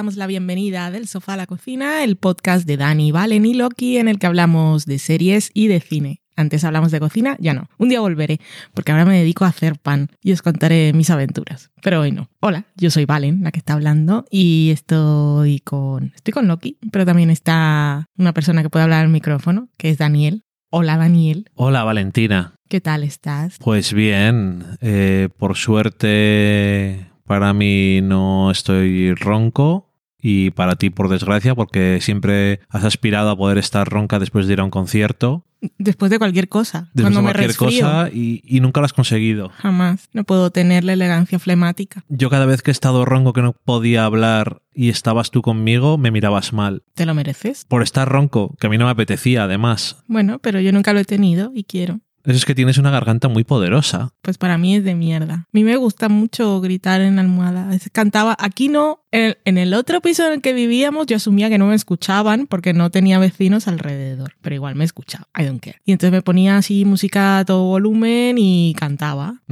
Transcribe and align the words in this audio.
damos 0.00 0.16
la 0.16 0.26
bienvenida 0.26 0.90
del 0.90 1.06
sofá 1.06 1.34
a 1.34 1.36
la 1.36 1.46
cocina, 1.46 2.04
el 2.04 2.16
podcast 2.16 2.66
de 2.66 2.78
Dani, 2.78 3.12
Valen 3.12 3.44
y 3.44 3.52
Loki 3.52 3.98
en 3.98 4.08
el 4.08 4.18
que 4.18 4.26
hablamos 4.26 4.86
de 4.86 4.98
series 4.98 5.50
y 5.52 5.68
de 5.68 5.78
cine. 5.80 6.22
Antes 6.36 6.64
hablamos 6.64 6.90
de 6.90 7.00
cocina, 7.00 7.36
ya 7.38 7.52
no. 7.52 7.68
Un 7.76 7.90
día 7.90 8.00
volveré, 8.00 8.40
porque 8.72 8.92
ahora 8.92 9.04
me 9.04 9.18
dedico 9.18 9.44
a 9.44 9.48
hacer 9.48 9.78
pan 9.78 10.08
y 10.22 10.32
os 10.32 10.40
contaré 10.40 10.94
mis 10.94 11.10
aventuras. 11.10 11.70
Pero 11.82 12.00
hoy 12.00 12.12
no. 12.12 12.30
Hola, 12.40 12.64
yo 12.78 12.90
soy 12.90 13.04
Valen, 13.04 13.42
la 13.42 13.52
que 13.52 13.58
está 13.58 13.74
hablando, 13.74 14.24
y 14.30 14.70
estoy 14.72 15.60
con. 15.60 16.14
Estoy 16.14 16.32
con 16.32 16.48
Loki, 16.48 16.78
pero 16.90 17.04
también 17.04 17.28
está 17.28 18.06
una 18.16 18.32
persona 18.32 18.62
que 18.62 18.70
puede 18.70 18.84
hablar 18.84 19.04
al 19.04 19.10
micrófono, 19.10 19.68
que 19.76 19.90
es 19.90 19.98
Daniel. 19.98 20.44
Hola, 20.70 20.96
Daniel. 20.96 21.44
Hola, 21.56 21.84
Valentina. 21.84 22.54
¿Qué 22.70 22.80
tal 22.80 23.04
estás? 23.04 23.58
Pues 23.58 23.92
bien, 23.92 24.64
eh, 24.80 25.28
por 25.36 25.58
suerte 25.58 27.10
para 27.30 27.52
mí 27.52 28.00
no 28.02 28.50
estoy 28.50 29.14
ronco 29.14 29.89
y 30.22 30.50
para 30.50 30.76
ti 30.76 30.90
por 30.90 31.08
desgracia 31.08 31.54
porque 31.54 31.98
siempre 32.00 32.60
has 32.68 32.84
aspirado 32.84 33.30
a 33.30 33.36
poder 33.36 33.58
estar 33.58 33.88
ronca 33.88 34.18
después 34.18 34.46
de 34.46 34.54
ir 34.54 34.60
a 34.60 34.64
un 34.64 34.70
concierto. 34.70 35.44
Después 35.78 36.10
de 36.10 36.18
cualquier 36.18 36.48
cosa. 36.48 36.88
Después 36.94 37.02
cuando 37.14 37.20
de 37.20 37.22
me 37.26 37.32
cualquier 37.32 37.48
resfrío, 37.48 37.84
cosa 37.86 38.08
y, 38.10 38.40
y 38.44 38.60
nunca 38.60 38.80
lo 38.80 38.86
has 38.86 38.94
conseguido. 38.94 39.50
jamás. 39.50 40.08
No 40.14 40.24
puedo 40.24 40.50
tener 40.50 40.84
la 40.84 40.94
elegancia 40.94 41.38
flemática. 41.38 42.02
Yo 42.08 42.30
cada 42.30 42.46
vez 42.46 42.62
que 42.62 42.70
he 42.70 42.72
estado 42.72 43.04
ronco 43.04 43.34
que 43.34 43.42
no 43.42 43.52
podía 43.52 44.04
hablar 44.06 44.62
y 44.74 44.88
estabas 44.88 45.30
tú 45.30 45.42
conmigo, 45.42 45.98
me 45.98 46.10
mirabas 46.10 46.54
mal. 46.54 46.82
¿Te 46.94 47.04
lo 47.04 47.14
mereces? 47.14 47.66
Por 47.66 47.82
estar 47.82 48.08
ronco, 48.08 48.56
que 48.58 48.68
a 48.68 48.70
mí 48.70 48.78
no 48.78 48.86
me 48.86 48.92
apetecía 48.92 49.44
además. 49.44 50.02
Bueno, 50.06 50.38
pero 50.38 50.60
yo 50.60 50.72
nunca 50.72 50.94
lo 50.94 51.00
he 51.00 51.04
tenido 51.04 51.52
y 51.54 51.64
quiero. 51.64 52.00
Eso 52.24 52.36
es 52.36 52.44
que 52.44 52.54
tienes 52.54 52.78
una 52.78 52.90
garganta 52.90 53.28
muy 53.28 53.44
poderosa. 53.44 54.12
Pues 54.22 54.38
para 54.38 54.58
mí 54.58 54.76
es 54.76 54.84
de 54.84 54.94
mierda. 54.94 55.34
A 55.34 55.48
mí 55.52 55.64
me 55.64 55.76
gusta 55.76 56.08
mucho 56.08 56.60
gritar 56.60 57.00
en 57.00 57.16
la 57.16 57.22
almohada. 57.22 57.70
Cantaba, 57.92 58.36
aquí 58.38 58.68
no, 58.68 59.04
en 59.10 59.22
el, 59.22 59.38
en 59.44 59.58
el 59.58 59.74
otro 59.74 60.00
piso 60.00 60.26
en 60.26 60.34
el 60.34 60.40
que 60.42 60.52
vivíamos 60.52 61.06
yo 61.06 61.16
asumía 61.16 61.48
que 61.48 61.58
no 61.58 61.66
me 61.66 61.74
escuchaban 61.74 62.46
porque 62.46 62.72
no 62.72 62.90
tenía 62.90 63.18
vecinos 63.18 63.68
alrededor, 63.68 64.34
pero 64.40 64.54
igual 64.54 64.74
me 64.74 64.84
escuchaba, 64.84 65.28
I 65.38 65.44
don't 65.44 65.62
care. 65.62 65.80
Y 65.84 65.92
entonces 65.92 66.12
me 66.12 66.22
ponía 66.22 66.56
así 66.56 66.84
música 66.84 67.38
a 67.38 67.44
todo 67.44 67.64
volumen 67.64 68.36
y 68.38 68.74
cantaba. 68.78 69.42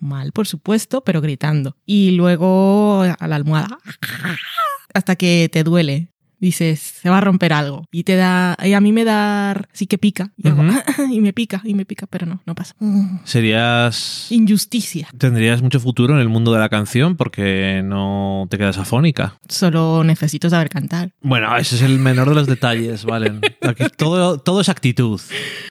Mal, 0.00 0.32
por 0.32 0.46
supuesto, 0.46 1.02
pero 1.02 1.20
gritando. 1.20 1.76
Y 1.86 2.12
luego 2.12 3.02
a 3.02 3.28
la 3.28 3.36
almohada. 3.36 3.78
Hasta 4.94 5.16
que 5.16 5.48
te 5.52 5.64
duele. 5.64 6.08
Dices, 6.40 6.80
se 6.80 7.10
va 7.10 7.18
a 7.18 7.20
romper 7.20 7.52
algo. 7.52 7.86
Y 7.90 8.04
te 8.04 8.16
da, 8.16 8.56
y 8.62 8.72
a 8.72 8.80
mí 8.80 8.92
me 8.92 9.04
da, 9.04 9.66
sí 9.72 9.86
que 9.86 9.98
pica. 9.98 10.32
Y, 10.36 10.48
hago, 10.48 10.62
y 11.10 11.20
me 11.20 11.32
pica, 11.32 11.60
y 11.64 11.74
me 11.74 11.84
pica, 11.84 12.06
pero 12.06 12.26
no, 12.26 12.40
no 12.46 12.54
pasa. 12.54 12.74
Serías... 13.24 14.26
Injusticia. 14.30 15.08
Tendrías 15.16 15.62
mucho 15.62 15.80
futuro 15.80 16.14
en 16.14 16.20
el 16.20 16.28
mundo 16.28 16.52
de 16.52 16.60
la 16.60 16.68
canción 16.68 17.16
porque 17.16 17.82
no 17.84 18.46
te 18.50 18.58
quedas 18.58 18.78
afónica. 18.78 19.36
Solo 19.48 20.04
necesito 20.04 20.48
saber 20.50 20.68
cantar. 20.68 21.10
Bueno, 21.20 21.56
ese 21.56 21.76
es 21.76 21.82
el 21.82 21.98
menor 21.98 22.28
de 22.28 22.34
los 22.34 22.46
detalles, 22.46 23.04
¿vale? 23.04 23.40
Aquí 23.62 23.84
todo, 23.96 24.38
todo 24.38 24.60
es 24.60 24.68
actitud 24.68 25.20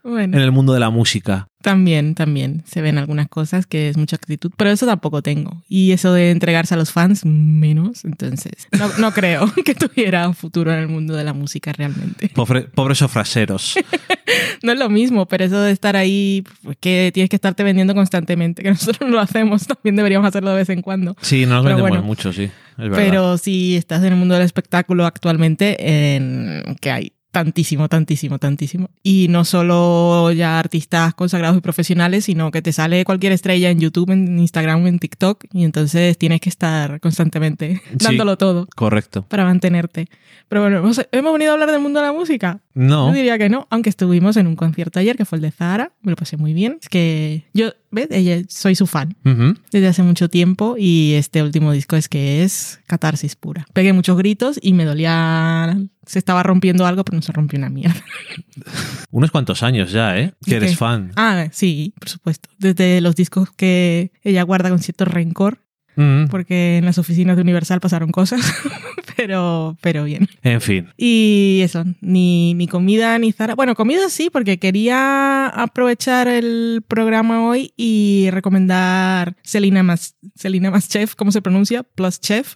Bueno, 0.04 0.38
en 0.38 0.44
el 0.44 0.52
mundo 0.52 0.74
de 0.74 0.80
la 0.80 0.90
música. 0.90 1.48
También, 1.62 2.16
también 2.16 2.64
se 2.66 2.82
ven 2.82 2.98
algunas 2.98 3.28
cosas 3.28 3.66
que 3.66 3.90
es 3.90 3.98
mucha 3.98 4.16
actitud, 4.16 4.52
pero 4.58 4.70
eso 4.70 4.86
tampoco 4.86 5.22
tengo. 5.22 5.64
Y 5.68 5.92
eso 5.92 6.14
de 6.14 6.32
entregarse 6.32 6.74
a 6.76 6.78
los 6.78 6.92
fans, 6.92 7.26
menos. 7.26 8.06
Entonces, 8.06 8.68
no, 8.78 8.90
no 9.00 9.12
creo 9.12 9.52
que 9.66 9.76
tuviera 9.76 10.28
un 10.28 10.36
futuro 10.36 10.72
en 10.72 10.80
el 10.80 10.88
mundo 10.88 11.16
de 11.16 11.24
la 11.24 11.34
música 11.34 11.74
realmente. 11.74 12.30
Pobre- 12.34 12.64
pobres 12.74 13.00
sofraseros. 13.00 13.76
No 14.62 14.74
es 14.74 14.80
lo 14.80 14.90
mismo, 14.90 15.26
pero 15.28 15.46
eso 15.46 15.62
de 15.62 15.72
estar 15.72 15.96
ahí, 15.96 16.44
pues, 16.64 16.76
que 16.82 17.12
tienes 17.14 17.30
que 17.30 17.38
estarte 17.38 17.64
vendiendo 17.64 17.96
constantemente, 17.96 18.62
que 18.62 18.70
nosotros 18.72 19.00
no 19.10 19.16
lo 19.16 19.22
hacemos, 19.22 19.66
también 19.68 19.96
deberíamos 19.96 20.28
hacerlo 20.28 20.50
de 20.50 20.58
vez 20.58 20.70
en 20.70 20.82
cuando. 20.82 21.16
Sí, 21.22 21.46
no 21.46 21.56
nos 21.56 21.64
Pero 21.64 21.76
vendemos 21.78 21.90
bueno. 22.00 22.04
mucho, 22.04 22.34
sí. 22.34 22.44
Es. 22.44 22.52
Pero 22.94 23.38
si 23.38 23.78
estás 23.78 24.04
en 24.04 24.14
el 24.14 24.20
mundo 24.20 24.34
del 24.36 24.44
espectáculo 24.44 25.06
actualmente, 25.06 26.16
en 26.16 26.76
que 26.82 26.92
hay 26.92 27.14
tantísimo, 27.38 27.88
tantísimo, 27.88 28.40
tantísimo. 28.40 28.90
Y 29.04 29.28
no 29.30 29.46
solo 29.46 30.32
ya 30.32 30.58
artistas 30.58 31.14
consagrados 31.14 31.56
y 31.56 31.62
profesionales, 31.62 32.26
sino 32.26 32.50
que 32.50 32.64
te 32.64 32.74
sale 32.74 33.06
cualquier 33.06 33.32
estrella 33.32 33.70
en 33.70 33.80
YouTube, 33.80 34.10
en 34.10 34.40
Instagram, 34.40 34.88
en 34.88 34.98
TikTok, 34.98 35.44
y 35.54 35.64
entonces 35.64 36.18
tienes 36.18 36.42
que 36.42 36.50
estar 36.50 37.00
constantemente 37.00 37.80
Sí. 37.92 37.98
dándolo 38.00 38.38
todo 38.38 38.68
Correcto. 38.76 39.22
para 39.28 39.44
mantenerte. 39.46 40.08
Pero 40.50 40.62
bueno, 40.62 40.78
hemos, 40.78 41.00
hemos 41.12 41.34
venido 41.34 41.52
a 41.52 41.54
hablar 41.54 41.72
del 41.72 41.80
mundo 41.82 42.00
de 42.00 42.08
la 42.08 42.14
música. 42.14 42.60
No. 42.74 43.10
Yo 43.10 43.16
diría 43.16 43.38
que 43.38 43.50
no, 43.50 43.68
aunque 43.70 43.90
estuvimos 43.90 44.36
en 44.38 44.48
un 44.48 44.56
concierto 44.56 45.00
ayer, 45.00 45.16
que 45.16 45.26
fue 45.26 45.38
el 45.38 45.42
de 45.44 45.52
Zahara, 45.52 45.92
me 46.02 46.12
lo 46.12 46.16
pasé 46.16 46.38
muy 46.38 46.54
bien. 46.54 46.78
Es 46.82 46.90
que 46.90 47.44
yo, 47.54 47.72
¿ves? 47.92 48.08
Ella, 48.12 48.42
soy 48.50 48.76
su 48.76 48.88
fan 48.88 49.16
desde 49.72 49.88
hace 49.88 50.04
mucho 50.04 50.30
tiempo 50.30 50.76
y 50.78 51.14
este 51.14 51.44
último 51.44 51.72
disco 51.72 51.96
es 51.96 52.10
que 52.10 52.44
es 52.44 52.80
catarsis 52.88 53.36
pura. 53.36 53.66
Pegué 53.74 53.94
muchos 53.94 54.18
gritos 54.18 54.60
y 54.62 54.74
me 54.74 54.86
dolía, 54.86 55.78
se 56.06 56.20
estaba 56.20 56.44
rompiendo 56.44 56.86
algo, 56.86 57.04
pero 57.04 57.16
no 57.18 57.22
se 57.22 57.32
rompió 57.32 57.58
una 57.60 57.70
mierda. 57.70 58.02
Unos 59.12 59.32
cuantos 59.32 59.64
años 59.64 59.92
ya, 59.92 60.18
¿eh? 60.18 60.34
Que 60.44 60.52
¿De 60.52 60.58
eres 60.58 60.72
qué? 60.72 60.78
fan. 60.78 61.12
Ah, 61.16 61.48
sí, 61.52 61.94
por 62.00 62.10
supuesto. 62.10 62.50
Desde 62.58 63.02
los 63.02 63.16
discos 63.16 63.50
que 63.52 64.12
ella 64.24 64.44
guarda 64.44 64.70
con 64.70 64.80
cierto 64.80 65.06
rencor, 65.06 65.60
Porque 66.30 66.78
en 66.78 66.86
las 66.86 66.98
oficinas 66.98 67.36
de 67.36 67.42
Universal 67.42 67.80
pasaron 67.80 68.12
cosas, 68.12 68.42
pero, 69.18 69.78
pero 69.82 70.04
bien. 70.04 70.28
En 70.44 70.62
fin. 70.62 70.90
Y 70.96 71.62
eso, 71.64 71.84
ni, 72.02 72.54
ni 72.54 72.68
comida 72.68 73.18
ni 73.18 73.32
Zara. 73.32 73.56
Bueno, 73.56 73.74
comida 73.74 74.10
sí, 74.10 74.30
porque 74.32 74.60
quería 74.60 75.48
aprovechar 75.48 76.28
el 76.28 76.84
programa 76.88 77.48
hoy 77.48 77.74
y 77.76 78.30
recomendar 78.32 79.36
Selina 79.44 79.84
más, 79.84 80.16
Selina 80.36 80.70
más 80.70 80.88
Chef, 80.88 81.16
¿cómo 81.16 81.32
se 81.32 81.42
pronuncia? 81.42 81.84
Plus 81.84 82.20
Chef, 82.20 82.56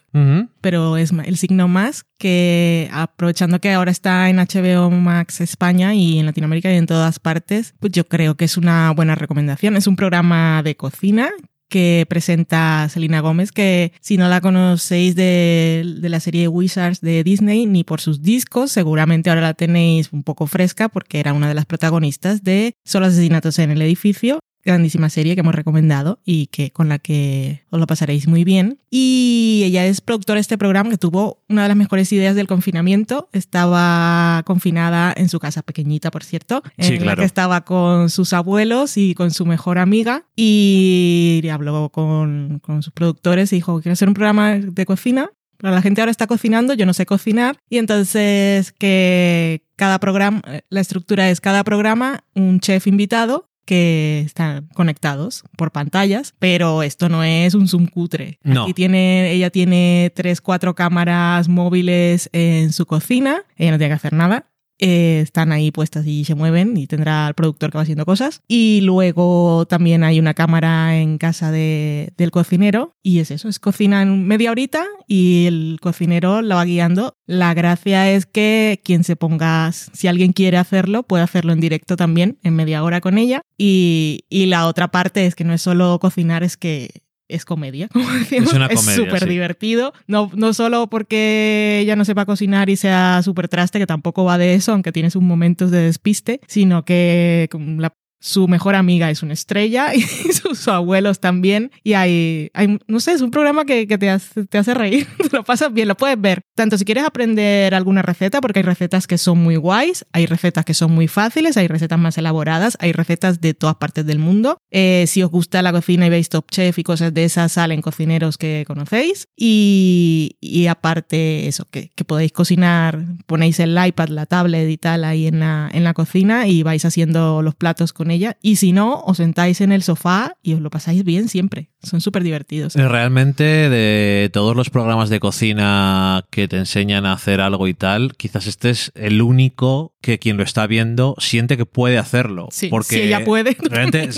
pero 0.61 0.97
es 0.97 1.11
el 1.11 1.37
signo 1.37 1.67
más 1.67 2.05
que 2.17 2.87
aprovechando 2.93 3.59
que 3.59 3.71
ahora 3.71 3.89
está 3.89 4.29
en 4.29 4.37
HBO 4.37 4.91
Max 4.91 5.41
España 5.41 5.95
y 5.95 6.19
en 6.19 6.27
Latinoamérica 6.27 6.71
y 6.71 6.77
en 6.77 6.85
todas 6.85 7.17
partes, 7.17 7.73
pues 7.79 7.91
yo 7.91 8.07
creo 8.07 8.35
que 8.35 8.45
es 8.45 8.57
una 8.57 8.91
buena 8.91 9.15
recomendación. 9.15 9.75
Es 9.75 9.87
un 9.87 9.95
programa 9.95 10.61
de 10.63 10.75
cocina 10.75 11.31
que 11.71 12.05
presenta 12.09 12.89
Selena 12.89 13.21
Gómez, 13.21 13.53
que 13.53 13.93
si 14.01 14.17
no 14.17 14.27
la 14.27 14.41
conocéis 14.41 15.15
de, 15.15 15.95
de 16.01 16.09
la 16.09 16.19
serie 16.19 16.49
Wizards 16.49 16.99
de 16.99 17.23
Disney 17.23 17.65
ni 17.65 17.85
por 17.85 18.01
sus 18.01 18.21
discos, 18.21 18.73
seguramente 18.73 19.29
ahora 19.29 19.41
la 19.41 19.53
tenéis 19.53 20.11
un 20.11 20.23
poco 20.23 20.47
fresca 20.47 20.89
porque 20.89 21.21
era 21.21 21.31
una 21.31 21.47
de 21.47 21.55
las 21.55 21.65
protagonistas 21.65 22.43
de 22.43 22.75
Solo 22.83 23.05
asesinatos 23.05 23.57
en 23.59 23.71
el 23.71 23.81
edificio, 23.81 24.41
grandísima 24.63 25.09
serie 25.09 25.35
que 25.35 25.41
hemos 25.41 25.55
recomendado 25.55 26.19
y 26.25 26.47
que 26.47 26.71
con 26.71 26.89
la 26.89 26.99
que 26.99 27.63
os 27.69 27.79
lo 27.79 27.87
pasaréis 27.87 28.27
muy 28.27 28.43
bien. 28.43 28.79
Y 28.89 29.63
ella 29.65 29.85
es 29.85 30.01
productora 30.01 30.35
de 30.37 30.41
este 30.41 30.57
programa 30.57 30.89
que 30.89 30.97
tuvo 30.97 31.41
una 31.49 31.63
de 31.63 31.67
las 31.69 31.77
mejores 31.77 32.11
ideas 32.13 32.35
del 32.35 32.47
confinamiento. 32.47 33.29
Estaba 33.31 34.43
confinada 34.45 35.13
en 35.15 35.29
su 35.29 35.39
casa 35.39 35.61
pequeñita, 35.61 36.11
por 36.11 36.23
cierto, 36.23 36.61
en 36.77 36.85
Sí, 36.85 36.93
la 36.97 37.03
claro. 37.03 37.19
que 37.21 37.25
estaba 37.25 37.61
con 37.61 38.09
sus 38.09 38.33
abuelos 38.33 38.97
y 38.97 39.13
con 39.15 39.31
su 39.31 39.45
mejor 39.45 39.77
amiga 39.77 40.25
y 40.35 41.41
habló 41.51 41.89
con, 41.89 42.59
con 42.59 42.83
sus 42.83 42.93
productores 42.93 43.51
y 43.53 43.57
dijo, 43.57 43.81
quiero 43.81 43.93
hacer 43.93 44.07
un 44.07 44.13
programa 44.13 44.57
de 44.57 44.85
cocina. 44.85 45.29
Pero 45.57 45.75
la 45.75 45.81
gente 45.83 46.01
ahora 46.01 46.09
está 46.09 46.25
cocinando, 46.25 46.73
yo 46.73 46.87
no 46.87 46.93
sé 46.93 47.05
cocinar. 47.05 47.57
Y 47.69 47.77
entonces 47.77 48.71
que 48.71 49.63
cada 49.75 49.99
programa, 49.99 50.41
la 50.69 50.79
estructura 50.79 51.29
es 51.29 51.39
cada 51.39 51.63
programa, 51.63 52.23
un 52.33 52.59
chef 52.59 52.87
invitado 52.87 53.50
que 53.71 54.19
están 54.25 54.67
conectados 54.73 55.45
por 55.55 55.71
pantallas, 55.71 56.33
pero 56.39 56.83
esto 56.83 57.07
no 57.07 57.23
es 57.23 57.53
un 57.53 57.69
Zoom 57.69 57.87
cutre. 57.87 58.37
No. 58.43 58.63
Aquí 58.63 58.73
tiene, 58.73 59.31
ella 59.31 59.49
tiene 59.49 60.11
tres, 60.13 60.41
cuatro 60.41 60.75
cámaras 60.75 61.47
móviles 61.47 62.29
en 62.33 62.73
su 62.73 62.85
cocina, 62.85 63.45
ella 63.55 63.71
no 63.71 63.77
tiene 63.77 63.91
que 63.91 63.95
hacer 63.95 64.11
nada. 64.11 64.50
Eh, 64.81 65.21
están 65.21 65.51
ahí 65.53 65.71
puestas 65.71 66.05
y 66.05 66.25
se 66.25 66.35
mueven 66.35 66.75
y 66.75 66.87
tendrá 66.87 67.27
el 67.29 67.33
productor 67.33 67.71
que 67.71 67.77
va 67.77 67.83
haciendo 67.83 68.05
cosas. 68.05 68.41
Y 68.47 68.81
luego 68.81 69.65
también 69.69 70.03
hay 70.03 70.19
una 70.19 70.33
cámara 70.33 70.97
en 70.99 71.17
casa 71.17 71.51
de- 71.51 72.11
del 72.17 72.31
cocinero 72.31 72.95
y 73.01 73.19
es 73.19 73.31
eso, 73.31 73.47
es 73.47 73.59
cocina 73.59 74.01
en 74.01 74.27
media 74.27 74.51
horita 74.51 74.85
y 75.07 75.45
el 75.45 75.77
cocinero 75.81 76.41
la 76.41 76.55
va 76.55 76.65
guiando. 76.65 77.15
La 77.25 77.53
gracia 77.53 78.11
es 78.11 78.25
que 78.25 78.81
quien 78.83 79.03
se 79.03 79.15
ponga, 79.15 79.71
si 79.71 80.07
alguien 80.07 80.33
quiere 80.33 80.57
hacerlo, 80.57 81.03
puede 81.03 81.23
hacerlo 81.23 81.53
en 81.53 81.59
directo 81.61 81.95
también, 81.95 82.37
en 82.43 82.55
media 82.55 82.83
hora 82.83 82.99
con 83.01 83.17
ella. 83.17 83.41
Y, 83.57 84.25
y 84.29 84.47
la 84.47 84.67
otra 84.67 84.89
parte 84.89 85.25
es 85.27 85.35
que 85.35 85.43
no 85.43 85.53
es 85.53 85.61
solo 85.61 85.99
cocinar, 85.99 86.43
es 86.43 86.57
que 86.57 87.03
es 87.31 87.45
comedia, 87.45 87.87
como 87.87 88.09
decíamos. 88.11 88.49
Es 88.49 88.55
una 88.55 88.69
comedia, 88.69 88.95
súper 88.95 89.23
sí. 89.23 89.29
divertido. 89.29 89.93
No, 90.07 90.29
no 90.35 90.53
solo 90.53 90.87
porque 90.87 91.79
ella 91.81 91.95
no 91.95 92.05
sepa 92.05 92.25
cocinar 92.25 92.69
y 92.69 92.75
sea 92.75 93.21
súper 93.23 93.47
traste, 93.47 93.79
que 93.79 93.87
tampoco 93.87 94.23
va 94.23 94.37
de 94.37 94.53
eso, 94.53 94.73
aunque 94.73 94.91
tiene 94.91 95.09
sus 95.09 95.21
momentos 95.21 95.71
de 95.71 95.81
despiste, 95.83 96.41
sino 96.47 96.85
que 96.85 97.49
la 97.77 97.93
su 98.21 98.47
mejor 98.47 98.75
amiga 98.75 99.09
es 99.09 99.23
una 99.23 99.33
estrella 99.33 99.93
y 99.95 100.01
sus 100.01 100.67
abuelos 100.67 101.19
también. 101.19 101.71
Y 101.83 101.93
hay, 101.93 102.49
hay 102.53 102.79
no 102.87 102.99
sé, 102.99 103.13
es 103.13 103.21
un 103.21 103.31
programa 103.31 103.65
que, 103.65 103.87
que 103.87 103.97
te, 103.97 104.09
hace, 104.09 104.45
te 104.45 104.57
hace 104.57 104.73
reír, 104.73 105.07
te 105.29 105.35
lo 105.35 105.43
pasas 105.43 105.73
bien, 105.73 105.87
lo 105.87 105.97
puedes 105.97 106.21
ver. 106.21 106.41
Tanto 106.55 106.77
si 106.77 106.85
quieres 106.85 107.03
aprender 107.03 107.73
alguna 107.73 108.03
receta, 108.03 108.39
porque 108.39 108.59
hay 108.59 108.63
recetas 108.63 109.07
que 109.07 109.17
son 109.17 109.39
muy 109.39 109.55
guays, 109.55 110.05
hay 110.13 110.27
recetas 110.27 110.63
que 110.63 110.75
son 110.75 110.93
muy 110.93 111.07
fáciles, 111.07 111.57
hay 111.57 111.67
recetas 111.67 111.99
más 111.99 112.17
elaboradas, 112.17 112.77
hay 112.79 112.91
recetas 112.91 113.41
de 113.41 113.55
todas 113.55 113.75
partes 113.75 114.05
del 114.05 114.19
mundo. 114.19 114.57
Eh, 114.69 115.05
si 115.07 115.23
os 115.23 115.31
gusta 115.31 115.61
la 115.63 115.71
cocina 115.71 116.05
y 116.05 116.09
veis 116.09 116.29
Top 116.29 116.45
Chef 116.51 116.77
y 116.77 116.83
cosas 116.83 117.13
de 117.13 117.23
esas, 117.23 117.51
salen 117.53 117.81
cocineros 117.81 118.37
que 118.37 118.63
conocéis. 118.67 119.27
Y, 119.35 120.37
y 120.39 120.67
aparte 120.67 121.47
eso, 121.47 121.65
que, 121.71 121.89
que 121.95 122.05
podéis 122.05 122.31
cocinar, 122.31 123.03
ponéis 123.25 123.59
el 123.59 123.77
iPad, 123.83 124.09
la 124.09 124.27
tablet 124.27 124.69
y 124.69 124.77
tal 124.77 125.03
ahí 125.03 125.25
en 125.25 125.39
la, 125.39 125.69
en 125.73 125.83
la 125.83 125.95
cocina 125.95 126.47
y 126.47 126.61
vais 126.61 126.85
haciendo 126.85 127.41
los 127.41 127.55
platos 127.55 127.93
con 127.93 128.10
ella. 128.11 128.37
Y 128.41 128.57
si 128.57 128.71
no, 128.73 129.01
os 129.01 129.17
sentáis 129.17 129.61
en 129.61 129.71
el 129.71 129.81
sofá 129.83 130.35
y 130.43 130.53
os 130.53 130.61
lo 130.61 130.69
pasáis 130.69 131.03
bien 131.03 131.27
siempre. 131.29 131.69
Son 131.81 132.01
súper 132.01 132.23
divertidos. 132.23 132.75
Realmente, 132.75 133.43
de 133.43 134.29
todos 134.31 134.55
los 134.55 134.69
programas 134.69 135.09
de 135.09 135.19
cocina 135.19 136.25
que 136.29 136.47
te 136.47 136.57
enseñan 136.57 137.05
a 137.05 137.13
hacer 137.13 137.41
algo 137.41 137.67
y 137.67 137.73
tal, 137.73 138.13
quizás 138.15 138.45
este 138.47 138.69
es 138.69 138.91
el 138.95 139.21
único 139.21 139.95
que 140.01 140.19
quien 140.19 140.37
lo 140.37 140.43
está 140.43 140.67
viendo 140.67 141.15
siente 141.17 141.57
que 141.57 141.65
puede 141.65 141.97
hacerlo. 141.97 142.47
Sí, 142.51 142.67
porque 142.67 142.95
si 142.95 143.01
ella 143.01 143.23
puede. 143.25 143.57
Realmente, 143.69 144.09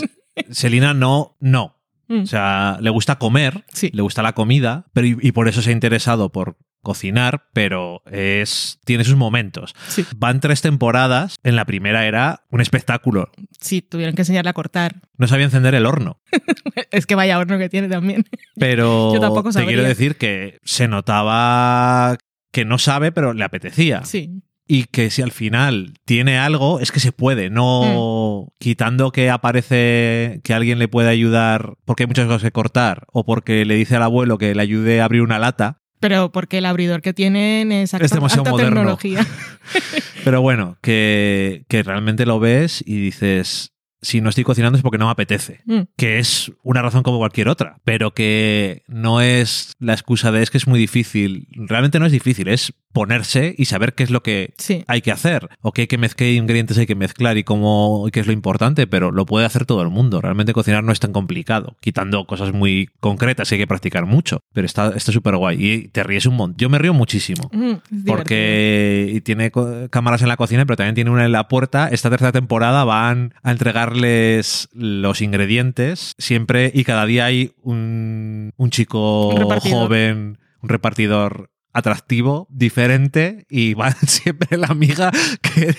Selina 0.49 0.93
no, 0.93 1.37
no. 1.39 1.77
Mm. 2.07 2.21
O 2.23 2.25
sea, 2.25 2.77
le 2.81 2.89
gusta 2.89 3.17
comer, 3.17 3.63
Sí. 3.73 3.89
le 3.93 4.01
gusta 4.01 4.21
la 4.21 4.33
comida, 4.33 4.85
pero 4.93 5.07
y, 5.07 5.17
y 5.21 5.31
por 5.31 5.47
eso 5.47 5.61
se 5.61 5.69
ha 5.69 5.73
interesado 5.73 6.31
por 6.31 6.57
cocinar, 6.83 7.45
pero 7.53 8.03
es 8.11 8.79
tiene 8.85 9.03
sus 9.03 9.15
momentos. 9.15 9.73
Sí. 9.87 10.05
Van 10.17 10.39
tres 10.39 10.61
temporadas. 10.61 11.37
En 11.43 11.55
la 11.55 11.65
primera 11.65 12.05
era 12.05 12.43
un 12.51 12.61
espectáculo. 12.61 13.31
Sí, 13.59 13.81
tuvieron 13.81 14.13
que 14.13 14.21
enseñarle 14.21 14.49
a 14.51 14.53
cortar. 14.53 15.01
No 15.17 15.27
sabía 15.27 15.45
encender 15.45 15.73
el 15.73 15.85
horno. 15.87 16.19
Es 16.91 17.07
que 17.07 17.15
vaya 17.15 17.39
horno 17.39 17.57
que 17.57 17.69
tiene 17.69 17.87
también. 17.89 18.25
Pero 18.55 19.13
Yo 19.13 19.19
tampoco 19.19 19.49
te 19.49 19.53
sabría. 19.53 19.69
quiero 19.69 19.83
decir 19.87 20.15
que 20.17 20.59
se 20.63 20.87
notaba 20.87 22.17
que 22.51 22.65
no 22.65 22.77
sabe, 22.77 23.11
pero 23.11 23.33
le 23.33 23.43
apetecía. 23.43 24.03
Sí. 24.03 24.43
Y 24.67 24.83
que 24.85 25.09
si 25.09 25.21
al 25.21 25.31
final 25.31 25.93
tiene 26.05 26.37
algo, 26.37 26.79
es 26.79 26.91
que 26.91 26.99
se 26.99 27.11
puede, 27.11 27.49
no 27.49 28.45
Mm. 28.45 28.53
quitando 28.59 29.11
que 29.11 29.29
aparece 29.29 30.39
que 30.43 30.53
alguien 30.53 30.79
le 30.79 30.87
puede 30.87 31.09
ayudar 31.09 31.73
porque 31.85 32.03
hay 32.03 32.07
muchas 32.07 32.27
cosas 32.27 32.43
que 32.43 32.51
cortar 32.51 33.05
o 33.11 33.25
porque 33.25 33.65
le 33.65 33.75
dice 33.75 33.95
al 33.95 34.03
abuelo 34.03 34.37
que 34.37 34.53
le 34.55 34.61
ayude 34.61 35.01
a 35.01 35.05
abrir 35.05 35.21
una 35.21 35.39
lata. 35.39 35.79
Pero 36.03 36.33
porque 36.33 36.57
el 36.57 36.65
abridor 36.65 37.01
que 37.01 37.13
tienen 37.13 37.71
es, 37.71 37.93
Es 37.93 38.11
demasiado 38.11 38.41
alta 38.41 38.51
moderno. 38.51 38.75
tecnología. 38.97 39.25
Pero 40.25 40.41
bueno, 40.41 40.77
que, 40.81 41.63
que 41.69 41.81
realmente 41.81 42.25
lo 42.25 42.41
ves 42.41 42.83
y 42.85 42.97
dices, 42.99 43.72
si 44.03 44.21
no 44.21 44.29
estoy 44.29 44.43
cocinando 44.43 44.77
es 44.77 44.83
porque 44.83 44.97
no 44.99 45.05
me 45.05 45.11
apetece. 45.11 45.61
Mm. 45.65 45.81
que 45.97 46.19
es 46.19 46.51
una 46.63 46.81
razón 46.81 47.03
como 47.03 47.17
cualquier 47.17 47.47
otra, 47.49 47.77
pero 47.83 48.13
que 48.13 48.83
no 48.87 49.21
es 49.21 49.73
la 49.79 49.93
excusa 49.93 50.31
de 50.31 50.43
es 50.43 50.51
que 50.51 50.57
es 50.57 50.67
muy 50.67 50.77
difícil. 50.79 51.47
Realmente 51.51 51.99
no 51.99 52.05
es 52.05 52.11
difícil, 52.11 52.47
es 52.47 52.73
ponerse 52.91 53.55
y 53.57 53.65
saber 53.65 53.93
qué 53.95 54.03
es 54.03 54.11
lo 54.11 54.21
que 54.21 54.53
Sí. 54.59 54.83
hay 54.87 55.01
que 55.01 55.11
hacer 55.11 55.49
o 55.61 55.71
qué 55.71 55.81
hay 55.81 55.87
que 55.87 55.97
mezclar, 55.97 56.17
qué 56.17 56.33
ingredientes 56.33 56.77
hay 56.77 56.85
que 56.85 56.93
mezclar 56.95 57.37
y 57.37 57.43
cómo 57.43 58.05
y 58.07 58.11
qué 58.11 58.19
es 58.19 58.27
lo 58.27 58.33
importante, 58.33 58.85
pero 58.85 59.11
lo 59.11 59.25
puede 59.25 59.47
hacer 59.47 59.65
todo 59.65 59.81
el 59.81 59.89
mundo. 59.89 60.21
Realmente 60.21 60.53
cocinar 60.53 60.83
no 60.83 60.91
es 60.91 60.99
tan 60.99 61.11
complicado, 61.11 61.75
quitando 61.81 62.25
cosas 62.25 62.53
muy 62.53 62.89
concretas 62.99 63.51
y 63.51 63.55
hay 63.55 63.61
que 63.61 63.67
practicar 63.67 64.05
mucho, 64.05 64.41
pero 64.53 64.67
está 64.67 64.93
está 64.95 65.11
súper 65.11 65.37
guay 65.37 65.57
y 65.65 65.87
te 65.87 66.03
ríes 66.03 66.27
un 66.27 66.35
montón. 66.35 66.57
Yo 66.57 66.69
me 66.69 66.77
río 66.77 66.93
muchísimo. 66.93 67.49
Mm. 67.51 68.05
Porque 68.05 69.09
y 69.13 69.21
tiene 69.21 69.51
cámaras 69.89 70.21
en 70.21 70.27
la 70.27 70.37
cocina, 70.37 70.65
pero 70.65 70.77
también 70.77 70.95
tiene 70.95 71.09
una 71.09 71.25
en 71.25 71.31
la 71.31 71.47
puerta. 71.47 71.87
Esta 71.89 72.09
tercera 72.09 72.31
temporada 72.31 72.83
van 72.83 73.33
a 73.41 73.51
entregarles 73.93 74.69
los 74.73 75.21
ingredientes 75.21 76.13
siempre 76.17 76.71
y 76.73 76.83
cada 76.83 77.05
día 77.05 77.25
hay 77.25 77.53
un, 77.61 78.53
un 78.57 78.69
chico 78.69 79.29
Un 79.29 79.59
joven, 79.59 80.39
un 80.61 80.69
repartidor 80.69 81.51
atractivo, 81.71 82.47
diferente 82.49 83.45
y 83.49 83.73
va 83.75 83.91
siempre 83.91 84.57
la 84.57 84.67
amiga 84.67 85.11
que, 85.41 85.75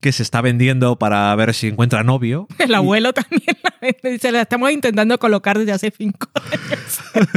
que 0.00 0.12
se 0.12 0.22
está 0.22 0.40
vendiendo 0.40 0.98
para 0.98 1.34
ver 1.36 1.54
si 1.54 1.68
encuentra 1.68 2.02
novio. 2.02 2.46
El 2.58 2.74
abuelo 2.74 3.12
también 3.12 3.56
la 3.62 4.10
dice, 4.10 4.32
la 4.32 4.42
estamos 4.42 4.70
intentando 4.70 5.18
colocar 5.18 5.58
desde 5.58 5.72
hace 5.72 5.92
cinco 5.96 6.28
años. 6.34 7.00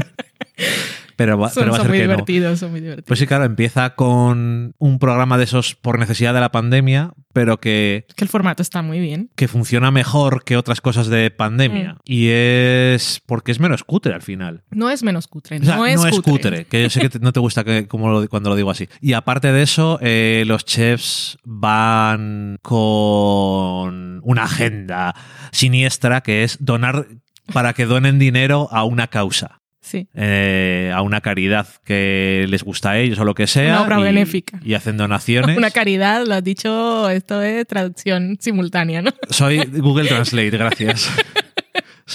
Pero 1.17 1.37
va, 1.37 1.49
Son, 1.49 1.61
pero 1.61 1.71
va 1.71 1.77
a 1.77 1.81
ser 1.81 1.89
muy 1.89 1.97
que 1.99 2.05
no. 2.07 2.11
divertidos, 2.11 2.59
son 2.59 2.71
muy 2.71 2.81
divertidos. 2.81 3.07
Pues 3.07 3.19
sí, 3.19 3.27
claro, 3.27 3.45
empieza 3.45 3.95
con 3.95 4.73
un 4.77 4.99
programa 4.99 5.37
de 5.37 5.45
esos 5.45 5.75
por 5.75 5.97
necesidad 5.99 6.33
de 6.33 6.41
la 6.41 6.51
pandemia, 6.51 7.13
pero 7.33 7.59
que 7.59 8.05
que 8.15 8.23
el 8.25 8.29
formato 8.29 8.61
está 8.61 8.81
muy 8.81 8.99
bien. 8.99 9.29
que 9.35 9.47
funciona 9.47 9.91
mejor 9.91 10.43
que 10.43 10.57
otras 10.57 10.81
cosas 10.81 11.07
de 11.07 11.31
pandemia. 11.31 11.93
Mm. 11.93 11.97
Y 12.05 12.27
es 12.29 13.21
porque 13.25 13.51
es 13.51 13.59
menos 13.59 13.83
cutre 13.83 14.13
al 14.13 14.21
final. 14.21 14.63
No 14.71 14.89
es 14.89 15.03
menos 15.03 15.27
cutre, 15.27 15.57
O 15.59 15.63
sea, 15.63 15.75
no, 15.77 15.85
es, 15.85 15.99
cutre. 16.21 16.65
que 16.65 16.83
yo 16.83 16.89
sé 16.89 16.99
que 17.01 17.09
te- 17.09 17.19
no 17.19 17.31
te 17.33 17.39
gusta 17.39 17.63
que, 17.63 17.87
como 17.87 18.09
lo- 18.11 18.27
cuando 18.29 18.49
lo 18.49 18.55
digo 18.55 18.71
así. 18.71 18.87
Y 19.01 19.13
aparte 19.13 19.51
de 19.51 19.61
eso, 19.63 19.99
eh, 20.01 20.43
los 20.47 20.65
chefs 20.65 21.37
van 21.43 22.57
con 22.61 24.19
una 24.23 24.43
agenda 24.43 25.15
siniestra 25.51 26.21
que 26.21 26.43
es 26.43 26.57
donar 26.63 27.07
para 27.53 27.73
que 27.73 27.85
donen 27.85 28.19
dinero 28.19 28.67
a 28.71 28.83
una 28.83 29.07
causa. 29.07 29.61
Sí. 29.85 30.07
eh, 30.15 30.91
a 30.93 31.01
una 31.03 31.21
caridad 31.21 31.67
que 31.85 32.45
les 32.49 32.63
gusta 32.63 32.91
a 32.91 32.97
ellos 32.97 33.19
o 33.19 33.23
lo 33.25 33.35
que 33.35 33.45
sea. 33.47 33.75
Una 33.75 33.81
obra 33.83 33.99
y- 33.99 34.03
benéfica. 34.03 34.59
Y 34.65 34.73
hacen 34.73 34.97
donaciones. 34.97 35.57
Una 35.57 35.69
caridad, 35.69 36.25
lo 36.25 36.33
has 36.33 36.43
dicho, 36.43 37.07
esto 37.09 37.41
es 37.43 37.67
traducción 37.67 38.37
simultánea, 38.39 39.01
¿no? 39.03 39.11
Soy 39.29 39.59
Google 39.65 40.07
Translate, 40.07 40.49
gracias. 40.49 41.09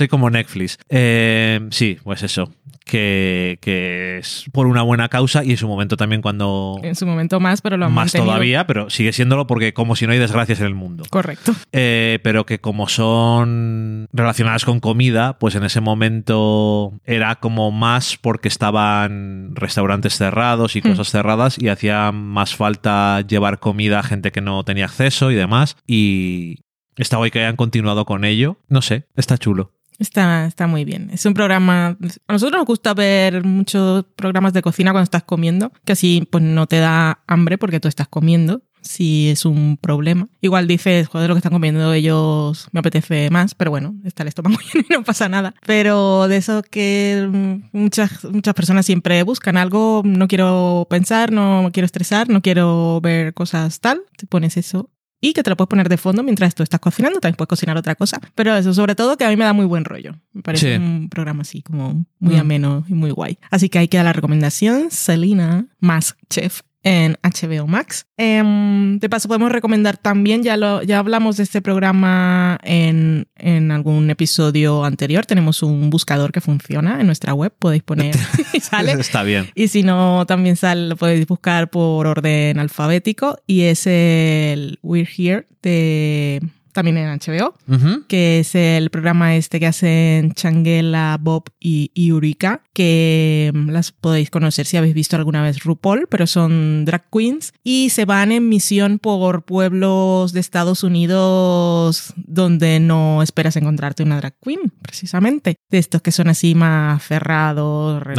Soy 0.00 0.08
como 0.08 0.30
Netflix. 0.30 0.78
Eh, 0.88 1.60
sí, 1.70 1.98
pues 2.02 2.22
eso. 2.22 2.50
Que, 2.86 3.58
que 3.60 4.18
es 4.18 4.46
por 4.50 4.66
una 4.66 4.80
buena 4.82 5.08
causa 5.08 5.44
y 5.44 5.50
en 5.52 5.56
su 5.58 5.68
momento 5.68 5.96
también 5.96 6.22
cuando 6.22 6.80
En 6.82 6.96
su 6.96 7.06
momento 7.06 7.38
más, 7.38 7.60
pero 7.60 7.76
lo 7.76 7.84
han 7.84 7.92
más 7.92 8.06
mantenido. 8.06 8.26
todavía, 8.32 8.66
pero 8.66 8.88
sigue 8.90 9.12
siéndolo 9.12 9.46
porque 9.46 9.72
como 9.74 9.94
si 9.94 10.06
no 10.06 10.12
hay 10.12 10.18
desgracias 10.18 10.58
en 10.60 10.66
el 10.66 10.74
mundo. 10.74 11.04
Correcto. 11.10 11.52
Eh, 11.70 12.18
pero 12.24 12.46
que 12.46 12.58
como 12.60 12.88
son 12.88 14.08
relacionadas 14.12 14.64
con 14.64 14.80
comida, 14.80 15.38
pues 15.38 15.54
en 15.54 15.62
ese 15.64 15.80
momento 15.80 16.94
era 17.04 17.36
como 17.36 17.70
más 17.70 18.16
porque 18.16 18.48
estaban 18.48 19.50
restaurantes 19.54 20.16
cerrados 20.16 20.74
y 20.74 20.80
Hmm. 20.80 20.88
cosas 20.88 21.10
cerradas 21.10 21.58
y 21.62 21.68
hacía 21.68 22.10
más 22.10 22.56
falta 22.56 23.20
llevar 23.20 23.60
comida 23.60 24.00
a 24.00 24.02
gente 24.02 24.32
que 24.32 24.40
no 24.40 24.64
tenía 24.64 24.86
acceso 24.86 25.30
y 25.30 25.34
demás. 25.36 25.76
Y 25.86 26.56
está 26.96 27.18
guay 27.18 27.30
que 27.30 27.38
hayan 27.40 27.56
continuado 27.56 28.04
con 28.04 28.24
ello. 28.24 28.56
No 28.68 28.82
sé, 28.82 29.04
está 29.14 29.38
chulo. 29.38 29.72
Está, 30.00 30.46
está 30.46 30.66
muy 30.66 30.86
bien. 30.86 31.10
Es 31.12 31.26
un 31.26 31.34
programa. 31.34 31.98
A 32.26 32.32
nosotros 32.32 32.58
nos 32.58 32.66
gusta 32.66 32.94
ver 32.94 33.44
muchos 33.44 34.06
programas 34.16 34.54
de 34.54 34.62
cocina 34.62 34.92
cuando 34.92 35.04
estás 35.04 35.24
comiendo, 35.24 35.72
que 35.84 35.92
así 35.92 36.26
pues 36.30 36.42
no 36.42 36.66
te 36.66 36.78
da 36.78 37.22
hambre 37.26 37.58
porque 37.58 37.80
tú 37.80 37.88
estás 37.88 38.08
comiendo, 38.08 38.62
si 38.80 39.28
es 39.28 39.44
un 39.44 39.76
problema. 39.76 40.26
Igual 40.40 40.66
dices, 40.66 41.06
joder, 41.06 41.28
lo 41.28 41.34
que 41.34 41.40
están 41.40 41.52
comiendo 41.52 41.92
ellos 41.92 42.68
me 42.72 42.80
apetece 42.80 43.28
más, 43.28 43.54
pero 43.54 43.70
bueno, 43.70 43.94
está 44.02 44.22
el 44.22 44.28
estómago 44.28 44.56
lleno 44.72 44.86
y 44.88 44.92
no 44.94 45.04
pasa 45.04 45.28
nada. 45.28 45.54
Pero 45.66 46.28
de 46.28 46.38
eso 46.38 46.62
que 46.62 47.28
mm, 47.30 47.76
muchas, 47.78 48.24
muchas 48.24 48.54
personas 48.54 48.86
siempre 48.86 49.22
buscan 49.22 49.58
algo, 49.58 50.00
no 50.02 50.28
quiero 50.28 50.86
pensar, 50.88 51.30
no 51.30 51.68
quiero 51.74 51.84
estresar, 51.84 52.30
no 52.30 52.40
quiero 52.40 53.02
ver 53.02 53.34
cosas 53.34 53.80
tal, 53.80 54.00
te 54.16 54.26
pones 54.26 54.56
eso 54.56 54.88
y 55.20 55.32
que 55.32 55.42
te 55.42 55.50
lo 55.50 55.56
puedes 55.56 55.68
poner 55.68 55.88
de 55.88 55.96
fondo 55.96 56.22
mientras 56.22 56.54
tú 56.54 56.62
estás 56.62 56.80
cocinando, 56.80 57.20
también 57.20 57.36
puedes 57.36 57.48
cocinar 57.48 57.76
otra 57.76 57.94
cosa. 57.94 58.20
Pero 58.34 58.56
eso, 58.56 58.72
sobre 58.74 58.94
todo, 58.94 59.16
que 59.16 59.24
a 59.24 59.28
mí 59.28 59.36
me 59.36 59.44
da 59.44 59.52
muy 59.52 59.66
buen 59.66 59.84
rollo. 59.84 60.14
Me 60.32 60.42
parece 60.42 60.76
Sí. 60.76 60.82
un 60.82 61.08
programa 61.10 61.42
así, 61.42 61.62
como 61.62 62.04
muy 62.18 62.36
Mm. 62.36 62.40
ameno 62.40 62.84
y 62.88 62.94
muy 62.94 63.10
guay. 63.10 63.38
Así 63.50 63.68
que 63.68 63.78
ahí 63.78 63.88
queda 63.88 64.02
la 64.04 64.12
recomendación, 64.12 64.90
Selena 64.90 65.66
más 65.80 66.16
Chef 66.30 66.62
en 66.82 67.16
HBO 67.22 67.66
Max. 67.66 68.06
Em, 68.16 68.98
de 68.98 69.08
paso, 69.08 69.28
podemos 69.28 69.52
recomendar 69.52 69.96
también, 69.96 70.42
ya, 70.42 70.56
lo, 70.56 70.82
ya 70.82 70.98
hablamos 70.98 71.36
de 71.36 71.42
este 71.42 71.60
programa 71.60 72.58
en, 72.62 73.26
en 73.36 73.70
algún 73.70 74.10
episodio 74.10 74.84
anterior, 74.84 75.26
tenemos 75.26 75.62
un 75.62 75.90
buscador 75.90 76.32
que 76.32 76.40
funciona 76.40 77.00
en 77.00 77.06
nuestra 77.06 77.34
web, 77.34 77.52
podéis 77.58 77.82
poner 77.82 78.14
y 78.52 78.60
sale. 78.60 78.92
Está 78.92 79.22
bien. 79.22 79.48
Y 79.54 79.68
si 79.68 79.82
no, 79.82 80.24
también 80.26 80.56
sale, 80.56 80.88
lo 80.88 80.96
podéis 80.96 81.26
buscar 81.26 81.70
por 81.70 82.06
orden 82.06 82.58
alfabético. 82.58 83.38
Y 83.46 83.62
es 83.62 83.86
el 83.86 84.78
We're 84.82 85.08
Here 85.10 85.46
de 85.62 86.40
también 86.72 86.96
en 86.96 87.08
HBO, 87.18 87.54
Ujú. 87.68 88.04
que 88.08 88.40
es 88.40 88.54
el 88.54 88.90
programa 88.90 89.36
este 89.36 89.60
que 89.60 89.66
hacen 89.66 90.32
Changuela, 90.32 91.18
Bob 91.20 91.44
y 91.58 91.90
Eureka, 91.94 92.62
que 92.72 93.50
mm, 93.54 93.70
las 93.70 93.92
podéis 93.92 94.30
conocer 94.30 94.66
si 94.66 94.76
habéis 94.76 94.94
visto 94.94 95.16
alguna 95.16 95.42
vez 95.42 95.62
RuPaul, 95.62 96.06
pero 96.08 96.26
son 96.26 96.84
drag 96.84 97.04
queens 97.10 97.52
y 97.62 97.90
se 97.90 98.04
van 98.04 98.32
en 98.32 98.48
misión 98.48 98.98
por 98.98 99.42
pueblos 99.44 100.32
de 100.32 100.40
Estados 100.40 100.82
Unidos 100.82 102.14
donde 102.16 102.80
no 102.80 103.22
esperas 103.22 103.56
encontrarte 103.56 104.02
una 104.02 104.16
drag 104.18 104.34
queen, 104.42 104.72
precisamente. 104.82 105.56
De 105.70 105.78
estos 105.78 106.02
que 106.02 106.12
son 106.12 106.28
así 106.28 106.54
más 106.54 107.02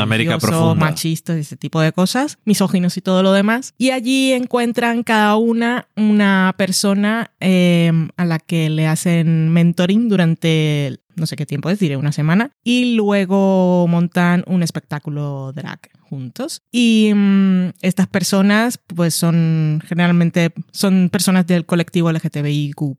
América 0.04 0.38
religiosos, 0.38 0.78
machistas, 0.78 1.38
ese 1.38 1.58
tipo 1.58 1.82
de 1.82 1.92
cosas, 1.92 2.38
misóginos 2.46 2.98
y 2.98 3.02
todo 3.02 3.24
lo 3.24 3.34
demás. 3.34 3.74
Y 3.78 3.92
allí 3.92 4.34
encuentran 4.34 5.04
cada 5.04 5.36
una 5.36 5.88
una 5.96 6.54
persona 6.58 7.32
eh, 7.40 7.92
a 8.18 8.26
la 8.26 8.40
que 8.46 8.70
le 8.70 8.88
hacen 8.88 9.50
mentoring 9.50 10.10
durante 10.10 11.00
no 11.16 11.26
sé 11.26 11.36
qué 11.36 11.46
tiempo 11.46 11.70
es, 11.70 11.80
diré 11.80 11.98
una 11.98 12.12
semana, 12.12 12.52
y 12.64 12.96
luego 12.96 13.88
montan 13.88 14.44
un 14.48 14.64
espectáculo 14.64 15.52
drag 15.54 15.80
juntos. 16.02 16.62
Y 16.72 17.12
mm, 17.14 17.70
estas 17.82 18.08
personas, 18.08 18.78
pues 18.78 19.16
son 19.16 19.82
generalmente 19.86 20.52
son 20.72 21.10
personas 21.10 21.48
del 21.48 21.66
colectivo 21.66 22.12
LGTBIQ+, 22.12 22.98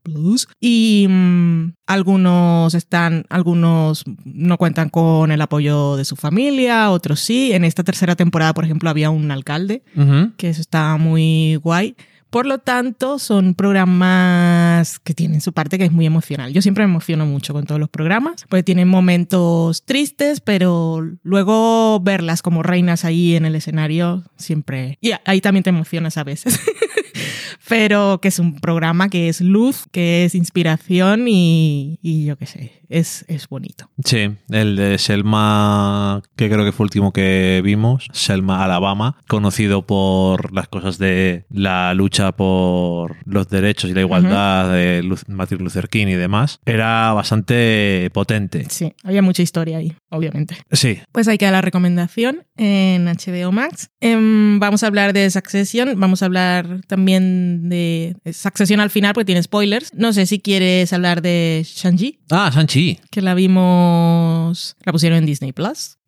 y 0.60 1.06
mm, 1.08 1.74
algunos 1.86 2.74
están, 2.74 3.24
algunos 3.28 4.04
no 4.24 4.56
cuentan 4.56 4.88
con 4.88 5.30
el 5.30 5.40
apoyo 5.40 5.96
de 5.96 6.04
su 6.04 6.16
familia, 6.16 6.90
otros 6.90 7.20
sí. 7.20 7.52
En 7.52 7.64
esta 7.64 7.84
tercera 7.84 8.16
temporada, 8.16 8.54
por 8.54 8.64
ejemplo, 8.64 8.88
había 8.88 9.10
un 9.10 9.30
alcalde, 9.30 9.82
que 10.36 10.48
eso 10.48 10.60
está 10.60 10.96
muy 10.96 11.56
guay. 11.56 11.96
Por 12.32 12.46
lo 12.46 12.56
tanto, 12.56 13.18
son 13.18 13.52
programas 13.52 14.98
que 15.00 15.12
tienen 15.12 15.42
su 15.42 15.52
parte 15.52 15.76
que 15.76 15.84
es 15.84 15.92
muy 15.92 16.06
emocional. 16.06 16.50
Yo 16.54 16.62
siempre 16.62 16.86
me 16.86 16.90
emociono 16.90 17.26
mucho 17.26 17.52
con 17.52 17.66
todos 17.66 17.78
los 17.78 17.90
programas, 17.90 18.46
porque 18.48 18.62
tienen 18.62 18.88
momentos 18.88 19.84
tristes, 19.84 20.40
pero 20.40 21.06
luego 21.22 22.00
verlas 22.00 22.40
como 22.40 22.62
reinas 22.62 23.04
ahí 23.04 23.36
en 23.36 23.44
el 23.44 23.54
escenario 23.54 24.24
siempre... 24.38 24.96
Y 25.02 25.12
ahí 25.26 25.42
también 25.42 25.62
te 25.62 25.68
emocionas 25.68 26.16
a 26.16 26.24
veces. 26.24 26.58
pero 27.68 28.20
que 28.20 28.28
es 28.28 28.38
un 28.38 28.60
programa 28.60 29.08
que 29.08 29.28
es 29.28 29.40
luz, 29.40 29.84
que 29.90 30.24
es 30.24 30.34
inspiración 30.34 31.26
y, 31.28 31.98
yo 32.02 32.36
qué 32.36 32.46
sé, 32.46 32.72
es, 32.88 33.24
es 33.28 33.48
bonito. 33.48 33.90
Sí, 34.04 34.30
el 34.50 34.76
de 34.76 34.98
Selma, 34.98 36.22
que 36.36 36.48
creo 36.48 36.64
que 36.64 36.72
fue 36.72 36.84
el 36.84 36.88
último 36.88 37.12
que 37.12 37.60
vimos, 37.64 38.08
Selma, 38.12 38.64
Alabama, 38.64 39.16
conocido 39.28 39.86
por 39.86 40.52
las 40.52 40.68
cosas 40.68 40.98
de 40.98 41.46
la 41.50 41.94
lucha 41.94 42.32
por 42.32 43.16
los 43.24 43.48
derechos 43.48 43.90
y 43.90 43.94
la 43.94 44.00
igualdad 44.00 44.72
de 44.72 45.16
Martin 45.28 45.58
Luther 45.58 45.88
King 45.88 46.08
y 46.08 46.14
demás, 46.14 46.60
era 46.64 47.12
bastante 47.12 48.10
potente. 48.12 48.66
Sí, 48.68 48.92
había 49.04 49.22
mucha 49.22 49.42
historia 49.42 49.78
ahí, 49.78 49.94
obviamente. 50.10 50.56
Sí. 50.70 50.98
Pues 51.12 51.28
hay 51.28 51.38
que 51.38 51.46
dar 51.46 51.52
la 51.52 51.60
recomendación 51.60 52.44
en 52.56 53.06
HBO 53.06 53.52
Max. 53.52 53.90
Em, 54.00 54.58
vamos 54.58 54.82
a 54.82 54.86
hablar 54.86 55.12
de 55.12 55.30
Succession, 55.30 55.98
vamos 55.98 56.22
a 56.22 56.26
hablar 56.26 56.80
también 56.86 57.01
de 57.04 58.16
Succession 58.32 58.80
al 58.80 58.90
final 58.90 59.14
porque 59.14 59.26
tiene 59.26 59.42
spoilers. 59.42 59.92
No 59.94 60.12
sé 60.12 60.26
si 60.26 60.40
quieres 60.40 60.92
hablar 60.92 61.22
de 61.22 61.62
Shang-Chi. 61.64 62.20
Ah, 62.30 62.50
Shang-Chi. 62.52 63.00
Que 63.10 63.22
la 63.22 63.34
vimos, 63.34 64.76
la 64.84 64.92
pusieron 64.92 65.18
en 65.18 65.26
Disney 65.26 65.52
Plus. 65.52 65.98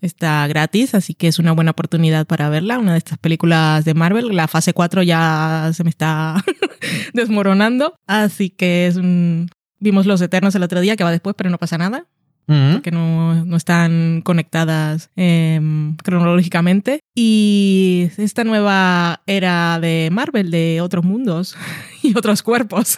Está 0.00 0.46
gratis, 0.46 0.94
así 0.94 1.12
que 1.14 1.28
es 1.28 1.38
una 1.38 1.52
buena 1.52 1.72
oportunidad 1.72 2.26
para 2.26 2.48
verla. 2.48 2.78
Una 2.78 2.92
de 2.92 2.98
estas 2.98 3.18
películas 3.18 3.84
de 3.84 3.94
Marvel. 3.94 4.34
La 4.34 4.48
fase 4.48 4.72
4 4.72 5.02
ya 5.02 5.70
se 5.74 5.84
me 5.84 5.90
está 5.90 6.42
desmoronando. 7.12 7.94
Así 8.06 8.50
que 8.50 8.86
es 8.86 8.96
un... 8.96 9.50
Vimos 9.78 10.06
Los 10.06 10.20
Eternos 10.20 10.54
el 10.54 10.62
otro 10.62 10.80
día, 10.80 10.96
que 10.96 11.04
va 11.04 11.10
después, 11.10 11.34
pero 11.36 11.50
no 11.50 11.58
pasa 11.58 11.78
nada 11.78 12.06
que 12.46 12.90
no, 12.90 13.44
no, 13.44 13.56
están 13.56 14.22
conectadas 14.22 15.10
em, 15.16 15.96
cronológicamente. 15.96 17.00
Y 17.14 18.10
esta 18.18 18.44
nueva 18.44 19.22
era 19.26 19.78
de 19.80 20.08
Marvel, 20.10 20.50
de 20.50 20.80
otros 20.80 21.04
mundos 21.04 21.56
y 22.02 22.16
otros 22.16 22.42
cuerpos. 22.42 22.96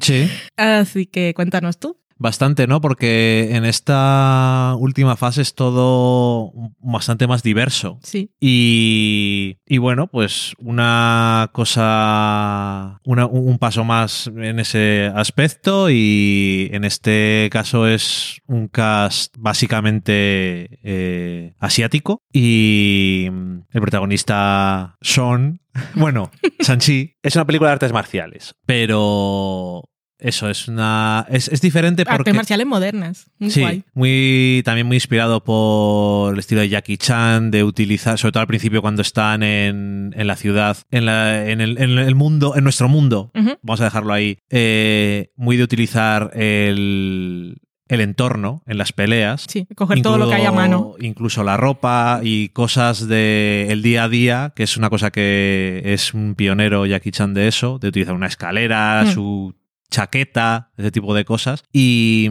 Sí. 0.00 0.30
Así 0.56 1.06
que 1.06 1.34
cuéntanos 1.34 1.78
tú. 1.78 1.98
Bastante, 2.16 2.66
¿no? 2.66 2.80
Porque 2.80 3.56
en 3.56 3.64
esta 3.64 4.74
última 4.78 5.16
fase 5.16 5.42
es 5.42 5.54
todo 5.54 6.52
bastante 6.78 7.26
más 7.26 7.42
diverso. 7.42 7.98
Sí. 8.02 8.30
Y, 8.40 9.58
y 9.66 9.78
bueno, 9.78 10.06
pues 10.06 10.54
una 10.58 11.50
cosa, 11.52 13.00
un 13.04 13.58
paso 13.58 13.84
más 13.84 14.28
en 14.28 14.60
ese 14.60 15.10
aspecto 15.14 15.90
y 15.90 16.68
en 16.72 16.84
este 16.84 17.48
caso 17.50 17.86
es 17.86 18.40
un 18.46 18.68
cast 18.68 19.34
básicamente 19.38 20.78
eh, 20.82 21.54
asiático 21.58 22.22
y 22.32 23.26
el 23.26 23.80
protagonista 23.80 24.96
Sean, 25.00 25.60
bueno, 25.94 26.30
Sanchi, 26.60 27.16
es 27.22 27.34
una 27.36 27.46
película 27.46 27.70
de 27.70 27.74
artes 27.74 27.92
marciales, 27.92 28.54
pero 28.66 29.84
eso 30.18 30.48
es 30.48 30.68
una. 30.68 31.26
Es, 31.28 31.48
es 31.48 31.60
diferente 31.60 32.04
porque. 32.04 32.16
Artes 32.20 32.34
marciales 32.34 32.66
modernas. 32.66 33.26
Muy 33.38 33.50
sí, 33.50 33.84
muy, 33.94 34.62
también 34.64 34.86
muy 34.86 34.96
inspirado 34.96 35.42
por 35.42 36.34
el 36.34 36.38
estilo 36.38 36.60
de 36.60 36.68
Jackie 36.68 36.96
Chan, 36.96 37.50
de 37.50 37.64
utilizar, 37.64 38.18
sobre 38.18 38.32
todo 38.32 38.40
al 38.42 38.46
principio 38.46 38.80
cuando 38.80 39.02
están 39.02 39.42
en, 39.42 40.14
en 40.16 40.26
la 40.26 40.36
ciudad, 40.36 40.78
en, 40.90 41.06
la, 41.06 41.48
en, 41.48 41.60
el, 41.60 41.78
en, 41.78 41.98
el, 41.98 42.14
mundo, 42.14 42.54
en 42.56 42.64
nuestro 42.64 42.88
mundo, 42.88 43.32
vamos 43.62 43.80
a 43.80 43.84
dejarlo 43.84 44.12
ahí, 44.12 44.38
eh, 44.50 45.32
muy 45.36 45.56
de 45.56 45.64
utilizar 45.64 46.30
el, 46.34 47.58
el 47.88 48.00
entorno 48.00 48.62
en 48.66 48.78
las 48.78 48.92
peleas. 48.92 49.46
Sí, 49.48 49.66
coger 49.74 50.00
todo 50.00 50.18
lo 50.18 50.28
que 50.28 50.34
hay 50.34 50.44
a 50.44 50.52
mano. 50.52 50.94
Incluso 51.00 51.42
la 51.44 51.56
ropa 51.56 52.20
y 52.22 52.50
cosas 52.50 53.08
del 53.08 53.82
día 53.82 54.04
a 54.04 54.08
día, 54.08 54.52
que 54.54 54.62
es 54.62 54.76
una 54.76 54.90
cosa 54.90 55.10
que 55.10 55.82
es 55.84 56.14
un 56.14 56.34
pionero 56.34 56.86
Jackie 56.86 57.10
Chan 57.10 57.34
de 57.34 57.48
eso, 57.48 57.78
de 57.78 57.88
utilizar 57.88 58.14
una 58.14 58.26
escalera, 58.26 59.04
mm. 59.04 59.12
su 59.12 59.54
chaqueta, 59.94 60.70
ese 60.76 60.90
tipo 60.90 61.14
de 61.14 61.24
cosas. 61.24 61.62
Y, 61.72 62.28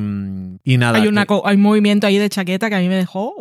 y 0.64 0.78
nada. 0.78 1.00
Hay, 1.00 1.08
una, 1.08 1.26
hay 1.46 1.56
un 1.56 1.62
movimiento 1.62 2.08
ahí 2.08 2.18
de 2.18 2.30
chaqueta 2.30 2.70
que 2.70 2.76
a 2.76 2.80
mí 2.80 2.90
me 2.90 2.96
dejó. 2.96 3.34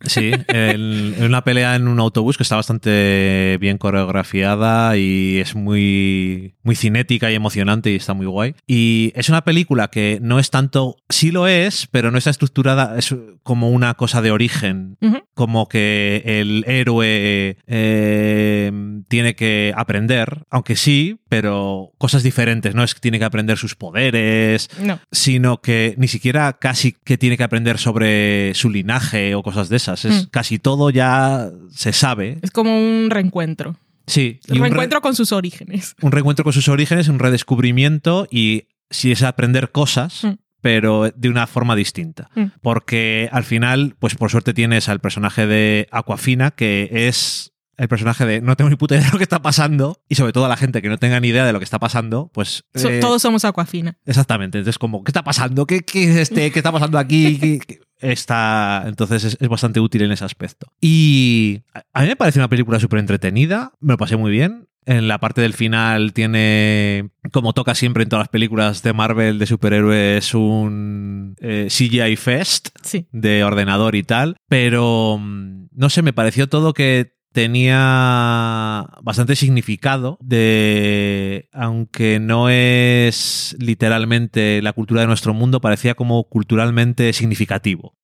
Sí, 0.00 0.32
en, 0.48 1.22
una 1.22 1.44
pelea 1.44 1.76
en 1.76 1.88
un 1.88 2.00
autobús 2.00 2.36
que 2.36 2.42
está 2.42 2.56
bastante 2.56 3.58
bien 3.60 3.78
coreografiada 3.78 4.96
y 4.96 5.38
es 5.38 5.54
muy, 5.54 6.54
muy 6.62 6.76
cinética 6.76 7.30
y 7.30 7.34
emocionante 7.34 7.90
y 7.90 7.96
está 7.96 8.14
muy 8.14 8.26
guay. 8.26 8.54
Y 8.66 9.12
es 9.14 9.28
una 9.28 9.44
película 9.44 9.88
que 9.88 10.18
no 10.22 10.38
es 10.38 10.50
tanto, 10.50 10.96
sí 11.08 11.30
lo 11.30 11.46
es, 11.46 11.86
pero 11.90 12.10
no 12.10 12.18
está 12.18 12.30
estructurada 12.30 12.98
es 12.98 13.14
como 13.42 13.70
una 13.70 13.94
cosa 13.94 14.22
de 14.22 14.30
origen, 14.30 14.96
como 15.34 15.68
que 15.68 16.22
el 16.24 16.64
héroe 16.66 17.58
eh, 17.66 18.72
tiene 19.08 19.34
que 19.34 19.72
aprender, 19.76 20.44
aunque 20.50 20.76
sí, 20.76 21.20
pero 21.28 21.92
cosas 21.98 22.22
diferentes, 22.22 22.74
no 22.74 22.84
es 22.84 22.94
que 22.94 23.00
tiene 23.00 23.18
que 23.18 23.24
aprender 23.24 23.58
sus 23.58 23.74
poderes, 23.74 24.70
sino 25.10 25.60
que 25.60 25.94
ni 25.98 26.08
siquiera 26.08 26.54
casi 26.54 26.92
que 26.92 27.18
tiene 27.18 27.36
que 27.36 27.44
aprender 27.44 27.78
sobre 27.78 28.54
su 28.54 28.70
linaje 28.70 29.34
o 29.34 29.42
cosas 29.42 29.63
de 29.68 29.76
esas. 29.76 30.04
Es, 30.04 30.24
mm. 30.24 30.28
Casi 30.30 30.58
todo 30.58 30.90
ya 30.90 31.50
se 31.70 31.92
sabe. 31.92 32.38
Es 32.42 32.50
como 32.50 32.76
un 32.76 33.10
reencuentro. 33.10 33.76
Sí. 34.06 34.40
Un 34.48 34.60
reencuentro 34.60 35.00
con 35.00 35.14
sus 35.14 35.32
orígenes. 35.32 35.94
Un 36.02 36.12
reencuentro 36.12 36.44
con 36.44 36.52
sus 36.52 36.68
orígenes, 36.68 37.08
un 37.08 37.18
redescubrimiento 37.18 38.26
y 38.30 38.68
si 38.90 39.12
es 39.12 39.22
aprender 39.22 39.70
cosas. 39.70 40.24
Mm. 40.24 40.32
pero 40.60 41.10
de 41.14 41.28
una 41.28 41.46
forma 41.46 41.76
distinta. 41.76 42.30
Mm. 42.34 42.44
Porque 42.62 43.28
al 43.32 43.44
final, 43.44 43.96
pues 43.98 44.14
por 44.14 44.30
suerte 44.30 44.54
tienes 44.54 44.88
al 44.88 44.98
personaje 44.98 45.46
de 45.46 45.88
Aquafina, 45.90 46.52
que 46.52 46.88
es 46.90 47.53
el 47.76 47.88
personaje 47.88 48.26
de 48.26 48.40
no 48.40 48.56
tengo 48.56 48.70
ni 48.70 48.76
puta 48.76 48.94
idea 48.94 49.06
de 49.06 49.12
lo 49.12 49.18
que 49.18 49.24
está 49.24 49.42
pasando 49.42 50.00
y 50.08 50.14
sobre 50.14 50.32
todo 50.32 50.46
a 50.46 50.48
la 50.48 50.56
gente 50.56 50.82
que 50.82 50.88
no 50.88 50.98
tenga 50.98 51.20
ni 51.20 51.28
idea 51.28 51.44
de 51.44 51.52
lo 51.52 51.58
que 51.58 51.64
está 51.64 51.78
pasando, 51.78 52.30
pues... 52.32 52.64
Eh, 52.74 52.98
todos 53.00 53.22
somos 53.22 53.44
Aquafina. 53.44 53.96
Exactamente. 54.04 54.58
Entonces, 54.58 54.78
como, 54.78 55.04
¿qué 55.04 55.10
está 55.10 55.24
pasando? 55.24 55.66
¿Qué, 55.66 55.80
qué, 55.80 56.20
este, 56.20 56.50
¿qué 56.50 56.58
está 56.58 56.72
pasando 56.72 56.98
aquí? 56.98 57.60
está, 58.00 58.84
entonces 58.86 59.36
es, 59.40 59.48
bastante 59.48 59.80
útil 59.80 60.02
en 60.02 60.12
ese 60.12 60.24
aspecto. 60.24 60.66
Y 60.80 61.62
a 61.92 62.02
mí 62.02 62.08
me 62.08 62.16
parece 62.16 62.38
una 62.38 62.48
película 62.48 62.78
súper 62.80 62.98
entretenida, 62.98 63.72
me 63.80 63.94
lo 63.94 63.98
pasé 63.98 64.16
muy 64.16 64.30
bien. 64.30 64.68
En 64.86 65.08
la 65.08 65.18
parte 65.18 65.40
del 65.40 65.54
final 65.54 66.12
tiene, 66.12 67.08
como 67.32 67.54
toca 67.54 67.74
siempre 67.74 68.02
en 68.02 68.10
todas 68.10 68.24
las 68.24 68.28
películas 68.28 68.82
de 68.82 68.92
Marvel 68.92 69.38
de 69.38 69.46
superhéroes, 69.46 70.34
un 70.34 71.36
eh, 71.40 71.68
CGI 71.70 72.16
Fest 72.16 72.68
de 73.10 73.44
ordenador 73.44 73.94
y 73.94 74.02
tal. 74.02 74.36
Pero, 74.46 75.16
mm, 75.18 75.68
no 75.72 75.88
sé, 75.88 76.02
me 76.02 76.12
pareció 76.12 76.50
todo 76.50 76.74
que 76.74 77.14
tenía 77.34 78.86
bastante 79.02 79.34
significado 79.34 80.18
de, 80.22 81.48
aunque 81.52 82.20
no 82.20 82.48
es 82.48 83.56
literalmente 83.58 84.62
la 84.62 84.72
cultura 84.72 85.00
de 85.00 85.08
nuestro 85.08 85.34
mundo, 85.34 85.60
parecía 85.60 85.96
como 85.96 86.28
culturalmente 86.28 87.12
significativo. 87.12 87.96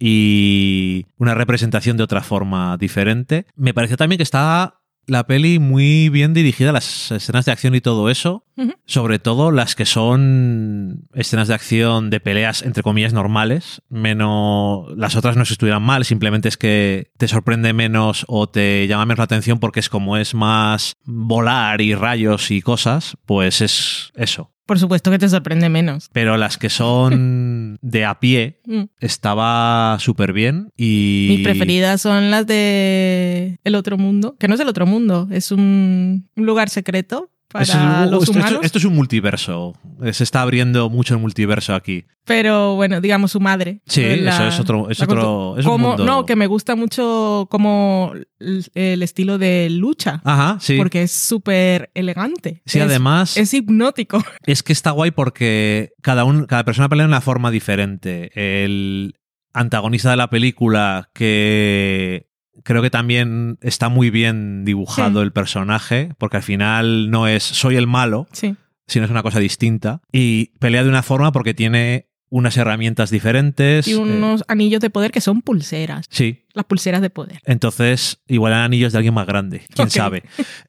Y 0.00 1.06
una 1.16 1.36
representación 1.36 1.96
de 1.96 2.02
otra 2.02 2.22
forma 2.22 2.76
diferente. 2.76 3.46
Me 3.54 3.72
pareció 3.72 3.96
también 3.96 4.16
que 4.16 4.24
estaba 4.24 4.82
la 5.06 5.28
peli 5.28 5.60
muy 5.60 6.08
bien 6.08 6.34
dirigida, 6.34 6.72
las 6.72 7.12
escenas 7.12 7.44
de 7.44 7.52
acción 7.52 7.76
y 7.76 7.80
todo 7.80 8.10
eso. 8.10 8.45
Sobre 8.86 9.18
todo 9.18 9.50
las 9.50 9.74
que 9.74 9.84
son 9.84 11.08
escenas 11.14 11.48
de 11.48 11.54
acción 11.54 12.10
de 12.10 12.20
peleas, 12.20 12.62
entre 12.62 12.82
comillas, 12.82 13.12
normales. 13.12 13.82
Menos. 13.88 14.96
Las 14.96 15.16
otras 15.16 15.36
no 15.36 15.44
se 15.44 15.54
estuvieran 15.54 15.82
mal, 15.82 16.04
simplemente 16.04 16.48
es 16.48 16.56
que 16.56 17.10
te 17.18 17.28
sorprende 17.28 17.72
menos 17.72 18.24
o 18.28 18.48
te 18.48 18.86
llama 18.86 19.06
menos 19.06 19.18
la 19.18 19.24
atención 19.24 19.58
porque 19.58 19.80
es 19.80 19.88
como 19.88 20.16
es 20.16 20.34
más 20.34 20.94
volar 21.04 21.80
y 21.80 21.94
rayos 21.94 22.50
y 22.50 22.62
cosas, 22.62 23.16
pues 23.26 23.60
es 23.60 24.12
eso. 24.14 24.52
Por 24.66 24.80
supuesto 24.80 25.12
que 25.12 25.18
te 25.18 25.28
sorprende 25.28 25.68
menos. 25.68 26.10
Pero 26.12 26.36
las 26.36 26.58
que 26.58 26.70
son 26.70 27.78
de 27.82 28.04
a 28.04 28.18
pie 28.18 28.60
mm. 28.66 28.82
estaba 28.98 29.96
súper 30.00 30.32
bien 30.32 30.72
y... 30.76 31.26
Mis 31.30 31.44
preferidas 31.44 32.02
son 32.02 32.32
las 32.32 32.46
de 32.48 33.60
El 33.62 33.76
Otro 33.76 33.96
Mundo, 33.96 34.36
que 34.38 34.48
no 34.48 34.54
es 34.54 34.60
el 34.60 34.68
Otro 34.68 34.84
Mundo, 34.84 35.28
es 35.30 35.52
un, 35.52 36.28
lugar 36.34 36.68
secreto 36.68 37.30
para 37.58 38.06
los 38.06 38.22
esto, 38.22 38.32
esto- 38.32 38.32
humanos. 38.32 38.60
esto 38.64 38.78
es 38.78 38.84
un 38.84 38.94
multiverso. 38.94 39.74
Eh, 40.02 40.12
Se 40.12 40.24
está 40.24 40.42
abriendo 40.42 40.90
mucho 40.90 41.14
el 41.14 41.20
multiverso 41.20 41.74
aquí. 41.74 42.04
Pero 42.24 42.74
bueno, 42.74 43.00
digamos 43.00 43.30
su 43.32 43.40
madre. 43.40 43.80
Sí, 43.86 44.02
La- 44.16 44.32
eso 44.34 44.48
es 44.48 44.58
otro. 44.60 44.90
Es 44.90 45.00
otro 45.00 45.54
cultu- 45.54 45.60
es 45.60 45.64
un 45.66 45.72
como- 45.72 45.88
mundo- 45.88 46.04
No, 46.04 46.26
que 46.26 46.34
me 46.36 46.46
gusta 46.46 46.74
mucho 46.76 47.46
como 47.50 48.12
el, 48.40 48.64
el 48.74 49.02
estilo 49.02 49.38
de 49.38 49.68
lucha. 49.70 50.20
Ajá, 50.24 50.58
sí. 50.60 50.76
Porque 50.76 51.02
es 51.02 51.12
súper 51.12 51.90
elegante. 51.94 52.62
Sí, 52.66 52.78
Es- 52.78 52.84
además 52.84 53.36
Es 53.36 53.54
hipnótico. 53.54 54.22
es 54.46 54.62
que 54.62 54.72
está 54.72 54.90
guay 54.90 55.10
porque 55.12 55.92
cada, 56.02 56.24
un, 56.24 56.46
cada 56.46 56.64
persona 56.64 56.88
pelea 56.88 57.04
de 57.04 57.08
una 57.08 57.20
forma 57.20 57.50
diferente. 57.50 58.30
El 58.34 59.14
antagonista 59.54 60.10
de 60.10 60.16
la 60.16 60.28
película 60.28 61.08
que 61.14 62.26
creo 62.64 62.82
que 62.82 62.90
también 62.90 63.58
está 63.60 63.88
muy 63.88 64.10
bien 64.10 64.64
dibujado 64.64 65.20
Sí. 65.20 65.24
el 65.24 65.32
personaje 65.32 66.10
porque 66.18 66.38
al 66.38 66.42
final 66.42 67.10
no 67.10 67.26
es 67.28 67.42
soy 67.42 67.76
el 67.76 67.86
malo, 67.86 68.26
Sí. 68.32 68.54
sino 68.86 69.04
es 69.04 69.10
una 69.10 69.22
cosa 69.22 69.38
distinta 69.40 70.00
y 70.12 70.46
pelea 70.58 70.82
de 70.84 70.88
una 70.88 71.02
forma 71.02 71.32
porque 71.32 71.54
tiene 71.54 72.08
unas 72.28 72.56
herramientas 72.56 73.10
diferentes. 73.10 73.86
Y 73.86 73.92
eh, 73.92 73.96
unos 73.96 74.44
anillos 74.48 74.80
de 74.80 74.90
poder 74.90 75.12
que 75.12 75.20
son 75.20 75.42
pulseras. 75.42 76.06
sí, 76.10 76.44
Las 76.56 76.64
pulseras 76.64 77.02
de 77.02 77.10
poder. 77.10 77.38
Entonces, 77.44 78.18
igual 78.26 78.52
eran 78.54 78.64
anillos 78.64 78.92
de 78.92 78.98
alguien 78.98 79.14
más 79.14 79.26
grande, 79.26 79.62
quién 79.74 79.90
sabe. 79.90 80.22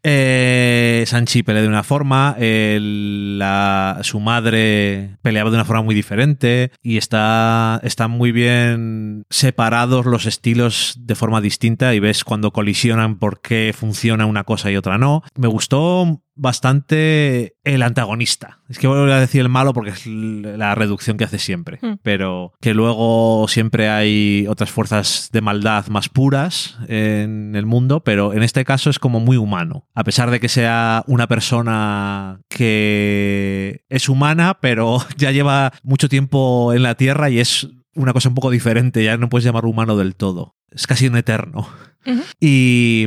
Eh, 0.04 1.04
Sanchi 1.08 1.44
pelea 1.44 1.62
de 1.62 1.68
una 1.68 1.84
forma, 1.84 2.36
el- 2.38 3.40
la- 3.40 4.00
su 4.04 4.20
madre 4.20 5.18
peleaba 5.22 5.50
de 5.50 5.56
una 5.56 5.66
forma 5.66 5.84
muy 5.84 5.96
diferente 5.96 6.72
y 6.84 6.98
está, 6.98 7.80
están 7.84 8.12
muy 8.12 8.32
bien 8.32 9.24
separados 9.30 10.06
los 10.06 10.26
estilos 10.26 10.96
de 11.00 11.16
forma 11.16 11.42
distinta 11.42 11.94
y 11.96 12.00
ves 12.00 12.24
cuando 12.24 12.52
colisionan 12.52 13.18
por 13.18 13.42
qué 13.42 13.74
funciona 13.78 14.26
una 14.26 14.44
cosa 14.44 14.70
y 14.70 14.76
otra 14.78 14.98
no. 14.98 15.24
Me 15.36 15.48
gustó 15.48 16.22
bastante 16.40 17.56
el 17.64 17.82
antagonista. 17.82 18.60
Es 18.70 18.78
que 18.78 18.88
voy 18.88 19.10
a 19.12 19.20
decir 19.20 19.42
el 19.42 19.50
malo 19.50 19.74
porque 19.74 19.92
es 19.92 20.06
la 20.06 20.76
reducción 20.76 21.18
que 21.18 21.24
hace 21.24 21.40
siempre. 21.40 21.80
Hmm. 21.82 21.96
Pero 22.04 22.54
que 22.62 22.74
luego 22.76 23.48
siempre 23.48 23.90
hay 23.90 24.46
otras 24.48 24.70
fuerzas 24.70 25.30
de 25.32 25.42
maldad 25.42 25.77
más 25.90 26.10
puras 26.10 26.78
en 26.88 27.56
el 27.56 27.66
mundo, 27.66 28.04
pero 28.04 28.34
en 28.34 28.44
este 28.44 28.66
caso 28.66 28.90
es 28.90 29.00
como 29.00 29.20
muy 29.20 29.38
humano. 29.38 29.88
A 29.94 30.04
pesar 30.04 30.32
de 30.32 30.40
que 30.40 30.50
sea 30.50 31.04
una 31.08 31.28
persona 31.28 32.42
que 32.50 33.86
es 33.90 34.10
humana, 34.10 34.58
pero 34.62 35.00
ya 35.18 35.32
lleva 35.32 35.74
mucho 35.84 36.10
tiempo 36.10 36.74
en 36.74 36.84
la 36.84 36.96
Tierra 36.96 37.30
y 37.30 37.40
es 37.40 37.70
una 37.98 38.14
cosa 38.14 38.30
un 38.30 38.36
poco 38.36 38.50
diferente, 38.52 39.04
ya 39.04 39.18
no 39.18 39.28
puedes 39.28 39.44
llamar 39.44 39.66
humano 39.66 39.98
del 39.98 40.16
todo. 40.16 40.56
Es 40.72 40.88
casi 40.88 41.08
un 41.08 41.18
eterno. 41.18 41.68
Y, 42.40 43.06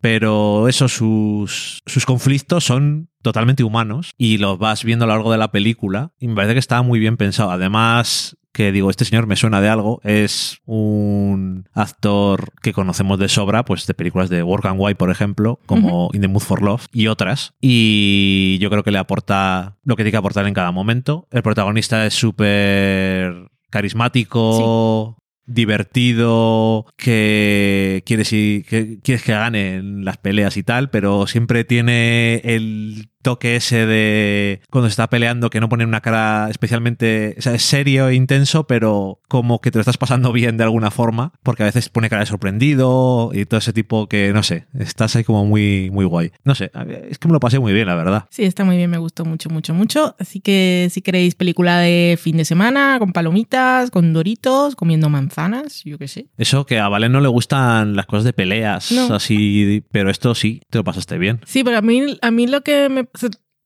pero 0.00 0.68
eso, 0.68 0.86
sus, 0.88 1.82
sus 1.86 2.04
conflictos 2.04 2.64
son 2.64 3.08
totalmente 3.22 3.64
humanos 3.64 4.12
y 4.18 4.36
los 4.36 4.58
vas 4.58 4.84
viendo 4.84 5.04
a 5.04 5.08
lo 5.08 5.14
largo 5.14 5.32
de 5.32 5.38
la 5.38 5.52
película 5.52 6.12
y 6.18 6.28
me 6.28 6.34
parece 6.34 6.54
que 6.54 6.58
está 6.58 6.82
muy 6.82 6.98
bien 7.00 7.16
pensado. 7.16 7.50
Además, 7.50 8.36
que 8.52 8.70
digo, 8.70 8.90
este 8.90 9.04
señor 9.04 9.26
me 9.26 9.36
suena 9.36 9.60
de 9.60 9.68
algo, 9.68 10.00
es 10.04 10.58
un 10.66 11.68
actor 11.72 12.52
que 12.60 12.72
conocemos 12.72 13.18
de 13.18 13.28
sobra, 13.28 13.64
pues 13.64 13.86
de 13.86 13.94
películas 13.94 14.28
de 14.28 14.42
Work 14.42 14.66
and 14.66 14.76
White, 14.78 14.96
por 14.96 15.10
ejemplo, 15.10 15.58
como 15.66 16.10
In 16.12 16.20
the 16.20 16.28
Mood 16.28 16.42
for 16.42 16.62
Love 16.62 16.86
y 16.92 17.06
otras. 17.06 17.54
Y 17.60 18.58
yo 18.60 18.68
creo 18.68 18.82
que 18.82 18.90
le 18.90 18.98
aporta 18.98 19.78
lo 19.84 19.96
que 19.96 20.02
tiene 20.02 20.12
que 20.12 20.18
aportar 20.18 20.46
en 20.46 20.54
cada 20.54 20.72
momento. 20.72 21.26
El 21.30 21.42
protagonista 21.42 22.04
es 22.04 22.14
súper 22.14 23.51
carismático, 23.72 25.18
divertido, 25.46 26.86
que 26.96 28.02
quieres, 28.06 28.32
y- 28.32 28.62
que 28.68 29.00
quieres 29.00 29.24
que 29.24 29.32
gane 29.32 29.74
en 29.74 30.04
las 30.04 30.18
peleas 30.18 30.56
y 30.56 30.62
tal, 30.62 30.90
pero 30.90 31.26
siempre 31.26 31.64
tiene 31.64 32.36
el 32.44 33.08
toque 33.22 33.56
ese 33.56 33.86
de 33.86 34.60
cuando 34.70 34.88
se 34.88 34.92
está 34.92 35.08
peleando 35.08 35.50
que 35.50 35.60
no 35.60 35.68
pone 35.68 35.84
una 35.84 36.00
cara 36.00 36.48
especialmente, 36.50 37.34
o 37.38 37.42
sea, 37.42 37.54
es 37.54 37.62
serio 37.62 38.08
e 38.08 38.14
intenso, 38.14 38.66
pero 38.66 39.20
como 39.28 39.60
que 39.60 39.70
te 39.70 39.78
lo 39.78 39.80
estás 39.80 39.96
pasando 39.98 40.32
bien 40.32 40.56
de 40.56 40.64
alguna 40.64 40.90
forma, 40.90 41.32
porque 41.42 41.62
a 41.62 41.66
veces 41.66 41.88
pone 41.88 42.08
cara 42.10 42.20
de 42.20 42.26
sorprendido 42.26 43.30
y 43.32 43.44
todo 43.46 43.58
ese 43.58 43.72
tipo 43.72 44.08
que, 44.08 44.32
no 44.32 44.42
sé, 44.42 44.66
estás 44.78 45.16
ahí 45.16 45.24
como 45.24 45.44
muy, 45.44 45.90
muy 45.90 46.04
guay. 46.04 46.32
No 46.44 46.54
sé, 46.54 46.70
es 47.08 47.18
que 47.18 47.28
me 47.28 47.32
lo 47.34 47.40
pasé 47.40 47.58
muy 47.58 47.72
bien, 47.72 47.86
la 47.86 47.94
verdad. 47.94 48.26
Sí, 48.30 48.44
está 48.44 48.64
muy 48.64 48.76
bien, 48.76 48.90
me 48.90 48.98
gustó 48.98 49.24
mucho, 49.24 49.48
mucho, 49.50 49.74
mucho. 49.74 50.16
Así 50.18 50.40
que 50.40 50.88
si 50.90 51.02
queréis 51.02 51.34
película 51.34 51.78
de 51.78 52.18
fin 52.20 52.36
de 52.36 52.44
semana, 52.44 52.96
con 52.98 53.12
palomitas, 53.12 53.90
con 53.90 54.12
doritos, 54.12 54.76
comiendo 54.76 55.08
manzanas, 55.08 55.82
yo 55.84 55.98
qué 55.98 56.08
sé. 56.08 56.26
Eso 56.36 56.66
que 56.66 56.78
a 56.78 56.88
Valen 56.88 57.12
no 57.12 57.20
le 57.20 57.28
gustan 57.28 57.96
las 57.96 58.06
cosas 58.06 58.24
de 58.24 58.32
peleas, 58.32 58.92
No. 58.92 59.14
así, 59.14 59.84
pero 59.90 60.10
esto 60.10 60.34
sí, 60.34 60.60
te 60.70 60.78
lo 60.78 60.84
pasaste 60.84 61.18
bien. 61.18 61.40
Sí, 61.46 61.64
pero 61.64 61.78
a 61.78 61.82
mí, 61.82 62.18
a 62.20 62.30
mí 62.30 62.46
lo 62.46 62.62
que 62.62 62.88
me... 62.88 63.06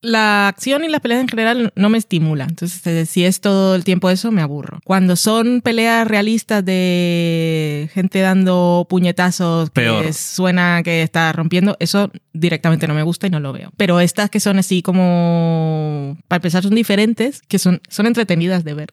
La 0.01 0.47
acción 0.47 0.83
y 0.83 0.89
las 0.89 1.01
peleas 1.01 1.21
en 1.21 1.27
general 1.27 1.73
no 1.75 1.89
me 1.89 1.97
estimula. 1.97 2.45
Entonces, 2.47 2.85
eh, 2.85 3.07
si 3.07 3.25
es 3.25 3.41
todo 3.41 3.73
el 3.73 3.83
tiempo 3.83 4.11
eso, 4.11 4.31
me 4.31 4.43
aburro. 4.43 4.79
Cuando 4.85 5.15
son 5.15 5.61
peleas 5.61 6.07
realistas 6.07 6.63
de 6.63 7.89
gente 7.93 8.19
dando 8.19 8.85
puñetazos 8.87 9.71
que 9.71 9.81
Peor. 9.81 10.13
suena 10.13 10.83
que 10.83 11.01
está 11.01 11.33
rompiendo, 11.33 11.77
eso 11.79 12.11
directamente 12.31 12.87
no 12.87 12.93
me 12.93 13.01
gusta 13.01 13.25
y 13.25 13.31
no 13.31 13.39
lo 13.39 13.53
veo. 13.53 13.71
Pero 13.75 13.99
estas 13.99 14.29
que 14.29 14.39
son 14.39 14.59
así 14.59 14.83
como, 14.83 16.15
para 16.27 16.37
empezar, 16.37 16.61
son 16.61 16.75
diferentes, 16.75 17.41
que 17.41 17.57
son, 17.57 17.81
son 17.89 18.05
entretenidas 18.05 18.63
de 18.63 18.73
ver. 18.75 18.89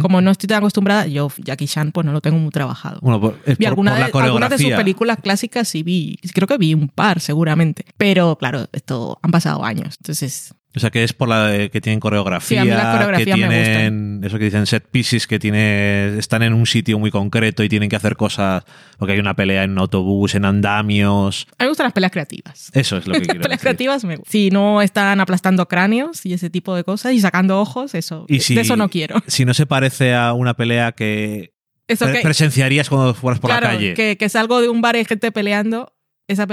Como 0.00 0.20
no 0.22 0.30
estoy 0.30 0.46
tan 0.46 0.58
acostumbrada, 0.58 1.06
yo 1.06 1.30
Jackie 1.36 1.66
Chan 1.66 1.92
pues 1.92 2.06
no 2.06 2.12
lo 2.12 2.20
tengo 2.22 2.38
muy 2.38 2.50
trabajado. 2.50 2.98
Bueno, 3.02 3.20
por, 3.20 3.38
es 3.44 3.58
Vi 3.58 3.64
por, 3.64 3.68
alguna 3.68 4.08
por 4.10 4.22
de, 4.22 4.26
algunas 4.28 4.50
de 4.50 4.58
sus 4.58 4.72
películas 4.72 5.18
clásicas 5.22 5.68
sí 5.68 5.82
vi, 5.82 6.18
creo 6.32 6.48
que 6.48 6.56
vi 6.56 6.72
un 6.72 6.88
par 6.88 7.20
seguramente, 7.20 7.84
pero 7.96 8.36
claro, 8.36 8.68
esto 8.72 9.18
han 9.22 9.30
pasado 9.30 9.64
años, 9.64 9.96
entonces 9.98 10.54
O 10.76 10.78
sea, 10.78 10.90
que 10.90 11.02
es 11.02 11.14
por 11.14 11.26
la 11.28 11.46
de- 11.46 11.70
que 11.70 11.80
tienen 11.80 12.00
coreografía, 12.00 12.62
Sí, 12.62 12.68
que 13.16 13.24
tienen 13.24 14.20
eso 14.22 14.38
que 14.38 14.44
dicen 14.44 14.66
set 14.66 14.86
pieces, 14.90 15.26
que 15.26 15.38
tiene, 15.38 16.18
están 16.18 16.42
en 16.42 16.52
un 16.52 16.66
sitio 16.66 16.98
muy 16.98 17.10
concreto 17.10 17.64
y 17.64 17.68
tienen 17.70 17.88
que 17.88 17.96
hacer 17.96 18.14
cosas, 18.16 18.62
porque 18.98 19.14
hay 19.14 19.18
una 19.18 19.34
pelea 19.34 19.64
en 19.64 19.70
un 19.72 19.78
autobús, 19.78 20.34
en 20.34 20.44
andamios. 20.44 21.46
a 21.58 21.64
mí 21.64 21.64
me 21.64 21.68
gustan 21.68 21.84
las 21.86 21.92
peleas 21.94 22.12
creativas. 22.12 22.70
Eso 22.74 22.98
es 22.98 23.06
lo 23.06 23.14
que 23.14 23.20
Las 23.20 23.26
quiero 23.28 23.40
peleas 23.40 23.58
decir. 23.58 23.60
creativas 23.62 24.04
me 24.04 24.16
gustan. 24.16 24.30
Si 24.30 24.50
no 24.50 24.82
están 24.82 25.18
aplastando 25.20 25.66
cráneos 25.66 26.26
y 26.26 26.34
ese 26.34 26.50
tipo 26.50 26.74
de 26.76 26.84
cosas 26.84 27.14
y 27.14 27.20
sacando 27.20 27.58
ojos, 27.58 27.94
eso, 27.94 28.26
Y 28.28 28.40
si- 28.40 28.54
de 28.54 28.60
eso 28.60 28.76
no 28.76 28.90
quiero. 28.90 29.22
Si 29.26 29.44
no 29.46 29.54
se 29.54 29.64
parece 29.66 30.14
a 30.14 30.34
una 30.34 30.54
pelea 30.54 30.92
que 30.92 31.54
Eso 31.88 32.04
pre- 32.04 32.16
que, 32.16 32.20
presenciarías 32.20 32.88
cuando 32.90 33.14
fueras 33.14 33.40
por 33.40 33.48
claro, 33.50 33.68
la 33.68 33.72
calle. 33.74 33.94
que, 33.94 34.16
que 34.18 34.28
salgo 34.28 34.60
de 34.60 34.68
un 34.68 34.82
bar 34.82 34.94
y 34.96 34.98
hay 34.98 35.04
gente 35.06 35.32
peleando, 35.32 35.94
esa 36.28 36.46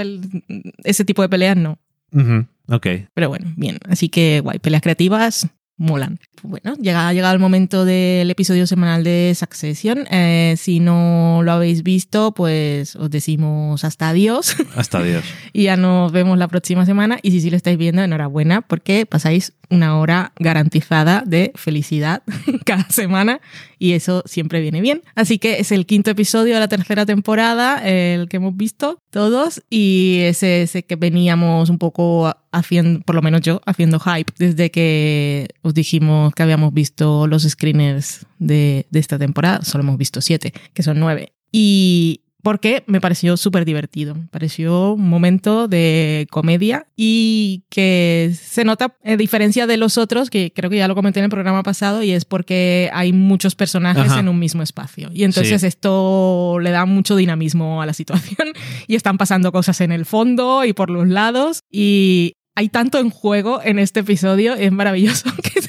ese 0.84 1.04
tipo 1.04 1.20
de 1.20 1.28
peleas 1.28 1.56
no. 1.58 1.78
Ujú, 2.12 2.46
Ok. 2.68 2.86
Pero 3.14 3.28
bueno, 3.28 3.52
bien. 3.56 3.78
Así 3.88 4.08
que 4.08 4.40
guay, 4.40 4.58
peleas 4.58 4.82
creativas 4.82 5.48
molan. 5.76 6.20
Bueno, 6.42 6.74
llega, 6.76 7.08
ha 7.08 7.12
llegado 7.12 7.34
el 7.34 7.40
momento 7.40 7.84
del 7.84 8.30
episodio 8.30 8.64
semanal 8.66 9.02
de 9.02 9.34
Succession. 9.36 10.06
Eh, 10.10 10.54
si 10.56 10.78
no 10.78 11.40
lo 11.42 11.50
habéis 11.52 11.82
visto, 11.82 12.32
pues 12.32 12.94
os 12.94 13.10
decimos 13.10 13.82
hasta 13.82 14.10
adiós 14.10 14.54
Hasta 14.76 15.02
Dios. 15.02 15.24
y 15.52 15.64
ya 15.64 15.76
nos 15.76 16.12
vemos 16.12 16.38
la 16.38 16.46
próxima 16.48 16.86
semana. 16.86 17.18
Y 17.22 17.32
si 17.32 17.40
sí 17.40 17.50
lo 17.50 17.56
estáis 17.56 17.76
viendo, 17.76 18.02
enhorabuena 18.02 18.60
porque 18.60 19.04
pasáis 19.04 19.52
una 19.70 19.98
hora 19.98 20.32
garantizada 20.38 21.22
de 21.26 21.52
felicidad 21.54 22.22
cada 22.64 22.88
semana 22.88 23.40
y 23.78 23.92
eso 23.92 24.22
siempre 24.26 24.60
viene 24.60 24.80
bien. 24.80 25.02
Así 25.14 25.38
que 25.38 25.60
es 25.60 25.72
el 25.72 25.86
quinto 25.86 26.10
episodio 26.10 26.54
de 26.54 26.60
la 26.60 26.68
tercera 26.68 27.06
temporada, 27.06 27.86
el 27.86 28.28
que 28.28 28.38
hemos 28.38 28.56
visto 28.56 28.98
todos 29.10 29.62
y 29.70 30.20
ese, 30.22 30.62
ese 30.62 30.84
que 30.84 30.96
veníamos 30.96 31.70
un 31.70 31.78
poco 31.78 32.34
haciendo, 32.52 33.00
por 33.00 33.14
lo 33.14 33.22
menos 33.22 33.40
yo, 33.42 33.60
haciendo 33.66 34.00
hype 34.00 34.32
desde 34.38 34.70
que 34.70 35.48
os 35.62 35.74
dijimos 35.74 36.32
que 36.34 36.42
habíamos 36.42 36.72
visto 36.72 37.26
los 37.26 37.42
screeners 37.42 38.26
de, 38.38 38.86
de 38.90 38.98
esta 38.98 39.18
temporada. 39.18 39.62
Solo 39.64 39.84
hemos 39.84 39.98
visto 39.98 40.20
siete, 40.20 40.52
que 40.72 40.82
son 40.82 40.98
nueve. 40.98 41.32
Y 41.52 42.23
porque 42.44 42.84
me 42.86 43.00
pareció 43.00 43.36
súper 43.36 43.64
divertido. 43.64 44.14
Me 44.14 44.26
pareció 44.28 44.92
un 44.92 45.08
momento 45.08 45.66
de 45.66 46.28
comedia 46.30 46.86
y 46.94 47.64
que 47.70 48.32
se 48.40 48.64
nota, 48.64 48.96
a 49.02 49.16
diferencia 49.16 49.66
de 49.66 49.78
los 49.78 49.98
otros, 49.98 50.28
que 50.30 50.52
creo 50.54 50.70
que 50.70 50.76
ya 50.76 50.86
lo 50.86 50.94
comenté 50.94 51.20
en 51.20 51.24
el 51.24 51.30
programa 51.30 51.62
pasado, 51.62 52.02
y 52.02 52.12
es 52.12 52.24
porque 52.26 52.90
hay 52.92 53.12
muchos 53.14 53.54
personajes 53.54 54.10
Ajá. 54.12 54.20
en 54.20 54.28
un 54.28 54.38
mismo 54.38 54.62
espacio. 54.62 55.10
Y 55.12 55.24
entonces 55.24 55.62
Sí. 55.62 55.66
esto 55.66 56.58
le 56.60 56.70
da 56.70 56.84
mucho 56.84 57.16
dinamismo 57.16 57.80
a 57.82 57.86
la 57.86 57.94
situación 57.94 58.48
y 58.86 58.94
están 58.94 59.16
pasando 59.18 59.50
cosas 59.50 59.80
en 59.80 59.90
el 59.90 60.04
fondo 60.04 60.64
y 60.64 60.74
por 60.74 60.90
los 60.90 61.08
lados. 61.08 61.60
Y 61.72 62.34
hay 62.54 62.68
tanto 62.68 62.98
en 62.98 63.10
juego 63.10 63.60
en 63.64 63.78
este 63.78 64.00
episodio, 64.00 64.54
es 64.54 64.70
maravilloso 64.70 65.30
que 65.42 65.60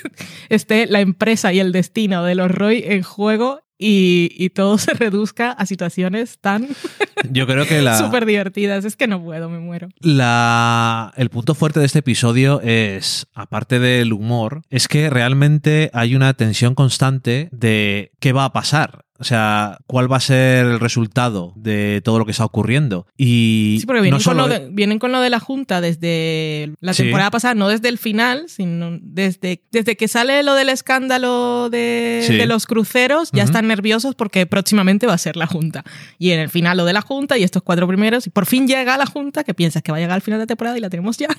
esté 0.50 0.88
la 0.88 1.00
empresa 1.00 1.54
y 1.54 1.60
el 1.60 1.72
destino 1.72 2.24
de 2.24 2.36
los 2.36 2.52
Roy 2.52 2.84
en 2.86 3.02
juego 3.02 3.62
y, 3.78 4.32
y 4.38 4.50
todo 4.50 4.78
se 4.78 4.94
reduzca 4.94 5.52
a 5.52 5.66
situaciones 5.66 6.40
tan 6.40 6.68
Yo 7.32 7.48
creo 7.48 7.66
que 7.66 7.82
la, 7.82 7.98
Súper 8.06 8.26
divertidas. 8.26 8.86
Es 8.86 8.96
que 8.96 9.08
no 9.08 9.24
puedo, 9.24 9.50
me 9.50 9.60
muero. 9.60 9.90
la, 10.00 11.14
el 11.16 11.30
punto 11.30 11.56
fuerte 11.56 11.80
de 11.80 11.86
este 11.86 12.00
episodio 12.00 12.62
es, 12.62 13.28
aparte 13.34 13.80
del 13.80 14.14
humor, 14.14 14.62
es 14.70 14.88
que 14.88 15.10
realmente 15.10 15.90
hay 15.94 16.16
una 16.16 16.34
tensión 16.34 16.76
constante 16.76 17.50
de 17.52 18.12
qué 18.20 18.34
va 18.34 18.46
a 18.46 18.54
pasar. 18.54 19.06
O 19.18 19.24
sea, 19.24 19.78
cuál 19.88 20.12
va 20.12 20.18
a 20.18 20.20
ser 20.20 20.66
el 20.66 20.80
resultado 20.82 21.54
de 21.56 22.02
todo 22.04 22.20
lo 22.20 22.26
que 22.26 22.32
está 22.32 22.44
ocurriendo. 22.44 23.08
Y 23.18 23.78
Sí, 23.80 23.86
porque 23.86 24.02
vienen, 24.02 24.18
no 24.18 24.20
solo 24.20 24.44
con 24.44 24.50
lo 24.52 24.60
de, 24.60 24.68
vienen 24.72 25.00
con 25.00 25.12
lo 25.14 25.22
de 25.22 25.30
la 25.30 25.40
Junta 25.40 25.80
desde 25.80 26.74
la 26.82 26.94
Sí. 26.94 27.04
temporada 27.04 27.32
pasada, 27.32 27.54
no 27.56 27.70
desde 27.70 27.88
el 27.88 27.98
final, 27.98 28.46
sino 28.50 28.98
desde, 29.02 29.64
desde 29.72 29.96
que 29.96 30.08
sale 30.10 30.44
lo 30.44 30.54
del 30.54 30.68
escándalo 30.68 31.70
de, 31.70 32.24
Sí. 32.28 32.36
de 32.36 32.46
los 32.46 32.66
cruceros, 32.66 33.30
ya 33.32 33.44
están 33.44 33.68
nerviosos 33.68 34.16
porque 34.16 34.46
próximamente 34.46 35.08
va 35.08 35.14
a 35.14 35.18
ser 35.18 35.38
la 35.38 35.48
Junta. 35.48 35.84
Y 36.20 36.32
en 36.32 36.40
el 36.42 36.50
final 36.50 36.76
lo 36.76 36.84
de 36.86 36.92
la 36.94 37.02
Junta 37.02 37.38
y 37.38 37.44
estos 37.44 37.64
cuatro 37.64 37.88
primeros, 37.88 38.28
y 38.28 38.30
por 38.32 38.46
fin 38.46 38.68
llega 38.68 38.98
la 38.98 39.06
Junta, 39.06 39.44
que 39.46 39.54
piensas 39.54 39.82
que 39.82 39.92
va 39.94 39.98
a 39.98 40.02
llegar 40.02 40.16
al 40.16 40.22
final 40.24 40.40
de 40.42 40.48
temporada 40.48 40.78
y 40.78 40.82
la 40.82 40.90
tenemos 40.90 41.18
ya. 41.18 41.30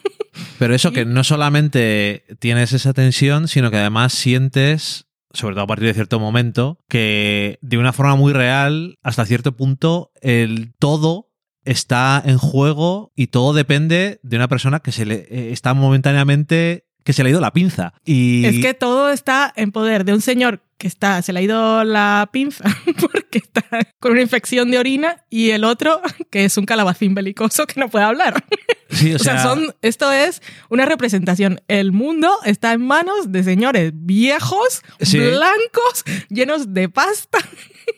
Pero 0.58 0.74
eso 0.74 0.92
que 0.92 1.04
no 1.04 1.24
solamente 1.24 2.24
tienes 2.38 2.72
esa 2.72 2.92
tensión, 2.94 3.48
sino 3.48 3.70
que 3.70 3.76
además 3.76 4.12
sientes, 4.14 5.06
sobre 5.36 5.54
todo 5.54 5.64
a 5.64 5.68
partir 5.68 5.86
de 5.88 5.94
cierto 5.94 6.18
momento, 6.18 6.78
que 6.88 7.58
de 7.62 7.78
una 7.78 7.92
forma 7.92 8.16
muy 8.16 8.32
real, 8.32 8.98
hasta 9.02 9.26
cierto 9.26 9.56
punto, 9.56 10.12
el 10.20 10.74
todo 10.78 11.30
está 11.64 12.22
en 12.24 12.38
juego 12.38 13.12
y 13.16 13.26
todo 13.26 13.52
depende 13.52 14.20
de 14.22 14.36
una 14.36 14.48
persona 14.48 14.80
que 14.80 14.92
se 14.92 15.04
le 15.04 15.26
eh, 15.30 15.52
está 15.52 15.74
momentáneamente 15.74 16.85
que 17.06 17.12
se 17.12 17.22
le 17.22 17.28
ha 17.28 17.30
ido 17.30 17.40
la 17.40 17.52
pinza. 17.52 17.94
Y 18.04 18.44
Es 18.44 18.60
que 18.60 18.74
todo 18.74 19.10
está 19.10 19.52
en 19.54 19.70
poder 19.70 20.04
de 20.04 20.12
un 20.12 20.20
señor 20.20 20.60
que 20.76 20.88
está, 20.88 21.22
se 21.22 21.32
le 21.32 21.38
ha 21.38 21.42
ido 21.42 21.84
la 21.84 22.28
pinza 22.32 22.64
porque 23.00 23.38
está 23.38 23.62
con 24.00 24.10
una 24.12 24.20
infección 24.22 24.70
de 24.72 24.78
orina 24.78 25.24
y 25.30 25.50
el 25.50 25.62
otro 25.64 26.02
que 26.30 26.44
es 26.44 26.58
un 26.58 26.66
calabacín 26.66 27.14
belicoso 27.14 27.66
que 27.66 27.78
no 27.80 27.88
puede 27.88 28.04
hablar. 28.04 28.44
sí, 28.90 29.14
O 29.14 29.18
sea, 29.20 29.40
son, 29.42 29.72
esto 29.82 30.10
es 30.12 30.42
una 30.68 30.84
representación. 30.84 31.60
El 31.68 31.92
mundo 31.92 32.28
está 32.44 32.72
en 32.72 32.84
manos 32.84 33.30
de 33.30 33.44
señores 33.44 33.92
viejos, 33.94 34.82
Sí. 35.00 35.18
blancos, 35.20 36.04
llenos 36.28 36.74
de 36.74 36.88
pasta, 36.88 37.38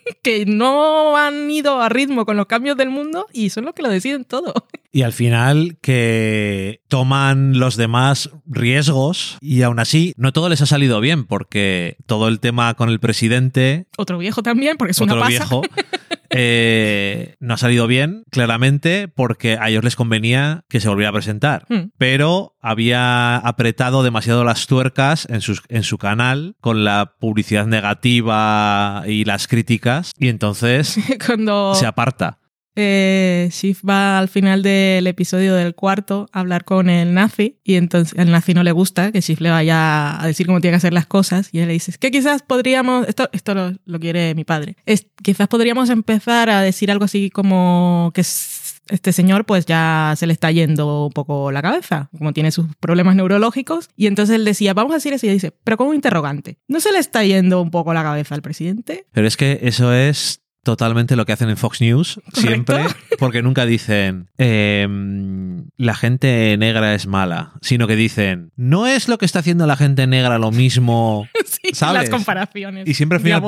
que 0.22 0.46
no 0.46 1.16
han 1.16 1.50
ido 1.50 1.80
a 1.80 1.88
ritmo 1.88 2.24
con 2.24 2.36
los 2.36 2.46
cambios 2.46 2.76
del 2.76 2.90
mundo 2.90 3.26
y 3.32 3.50
son 3.50 3.64
los 3.64 3.74
que 3.74 3.82
lo 3.82 3.88
deciden 3.90 4.24
todo. 4.24 4.52
Y 4.90 5.02
al 5.02 5.12
final 5.12 5.76
que 5.82 6.80
toman 6.88 7.58
los 7.58 7.76
demás 7.76 8.30
riesgos 8.46 9.36
y 9.42 9.60
aún 9.60 9.78
así 9.80 10.14
no 10.16 10.32
todo 10.32 10.48
les 10.48 10.62
ha 10.62 10.66
salido 10.66 11.00
bien 11.00 11.26
porque 11.26 11.98
todo 12.06 12.26
el 12.26 12.40
tema 12.40 12.72
con 12.72 12.88
el 12.88 12.98
presidente, 12.98 13.86
Otro 13.98 14.16
viejo 14.16 14.42
también, 14.42 14.78
porque 14.78 14.92
es 14.92 14.98
una 15.00 15.12
otro 15.12 15.20
pasa. 15.20 15.30
viejo, 15.30 15.62
eh, 16.30 17.36
no 17.40 17.54
ha 17.54 17.56
salido 17.56 17.86
bien 17.86 18.24
claramente 18.30 19.08
porque 19.08 19.56
a 19.60 19.68
ellos 19.68 19.84
les 19.84 19.96
convenía 19.96 20.64
que 20.68 20.80
se 20.80 20.88
volviera 20.88 21.10
a 21.10 21.12
presentar. 21.12 21.64
Hmm. 21.68 21.90
Pero 21.96 22.56
había 22.60 23.36
apretado 23.36 24.02
demasiado 24.02 24.44
las 24.44 24.66
tuercas 24.66 25.26
en, 25.30 25.40
sus, 25.40 25.62
en 25.68 25.82
su 25.82 25.98
canal 25.98 26.56
con 26.60 26.84
la 26.84 27.14
publicidad 27.18 27.66
negativa 27.66 29.02
y 29.06 29.24
las 29.24 29.48
críticas 29.48 30.12
y 30.18 30.28
entonces 30.28 30.98
Cuando 31.26 31.74
se 31.74 31.86
aparta. 31.86 32.38
Eh, 32.80 33.50
va 33.88 34.20
al 34.20 34.28
final 34.28 34.62
del 34.62 35.06
episodio 35.08 35.54
del 35.56 35.74
cuarto 35.74 36.28
a 36.32 36.40
hablar 36.40 36.64
con 36.64 36.88
el 36.88 37.12
nazi 37.12 37.58
y 37.64 37.74
entonces 37.74 38.16
el 38.16 38.30
nazi 38.30 38.54
no 38.54 38.62
le 38.62 38.70
gusta 38.70 39.10
que 39.10 39.20
Shiv 39.20 39.40
le 39.40 39.50
vaya 39.50 40.22
a 40.22 40.26
decir 40.26 40.46
cómo 40.46 40.60
tiene 40.60 40.74
que 40.74 40.78
hacer 40.78 40.92
las 40.92 41.06
cosas 41.06 41.48
y 41.50 41.58
él 41.58 41.66
le 41.66 41.72
dice 41.72 41.90
"Es 41.90 41.98
que 41.98 42.12
quizás 42.12 42.42
podríamos, 42.42 43.08
esto, 43.08 43.28
esto 43.32 43.74
lo, 43.84 43.98
quiere 43.98 44.36
mi 44.36 44.44
padre, 44.44 44.76
es, 44.86 45.06
quizás 45.22 45.48
podríamos 45.48 45.90
empezar 45.90 46.50
a 46.50 46.62
decir 46.62 46.92
algo 46.92 47.04
así 47.04 47.30
como 47.30 48.12
que 48.14 48.20
este 48.20 49.12
señor 49.12 49.44
pues 49.44 49.66
ya 49.66 50.14
se 50.16 50.28
le 50.28 50.32
está 50.32 50.52
yendo 50.52 51.06
un 51.06 51.12
poco 51.12 51.50
la 51.50 51.62
cabeza, 51.62 52.10
como 52.16 52.32
tiene 52.32 52.52
sus 52.52 52.66
problemas 52.76 53.16
neurológicos 53.16 53.90
y 53.96 54.06
entonces 54.06 54.36
él 54.36 54.44
decía, 54.44 54.72
vamos 54.72 54.92
a 54.92 54.96
decir 54.96 55.12
eso 55.12 55.26
y 55.26 55.30
dice, 55.30 55.52
pero 55.64 55.76
como 55.76 55.94
interrogante, 55.94 56.58
¿no 56.68 56.78
se 56.78 56.92
le 56.92 56.98
está 56.98 57.24
yendo 57.24 57.60
un 57.60 57.72
poco 57.72 57.92
la 57.92 58.04
cabeza 58.04 58.36
al 58.36 58.42
presidente? 58.42 59.06
Pero 59.10 59.26
es 59.26 59.36
que 59.36 59.58
eso 59.62 59.92
es 59.92 60.42
totalmente 60.68 61.16
lo 61.16 61.24
que 61.24 61.32
hacen 61.32 61.48
en 61.48 61.56
Fox 61.56 61.80
News, 61.80 62.20
siempre, 62.34 62.84
porque 63.18 63.40
nunca 63.40 63.64
dicen 63.64 64.28
em, 64.36 65.64
la 65.78 65.94
gente 65.94 66.54
negra 66.58 66.94
es 66.94 67.06
mala, 67.06 67.54
sino 67.62 67.86
que 67.86 67.96
dicen 67.96 68.52
no 68.54 68.86
es 68.86 69.08
lo 69.08 69.16
que 69.16 69.24
está 69.24 69.38
haciendo 69.38 69.66
la 69.66 69.76
gente 69.76 70.06
negra 70.06 70.36
lo 70.36 70.50
mismo. 70.50 71.26
Sí, 71.62 71.70
¿Sabes? 71.74 72.02
las 72.02 72.10
comparaciones. 72.10 72.86
Y 72.88 72.94
siempre 72.94 73.16
al 73.16 73.22
final 73.22 73.42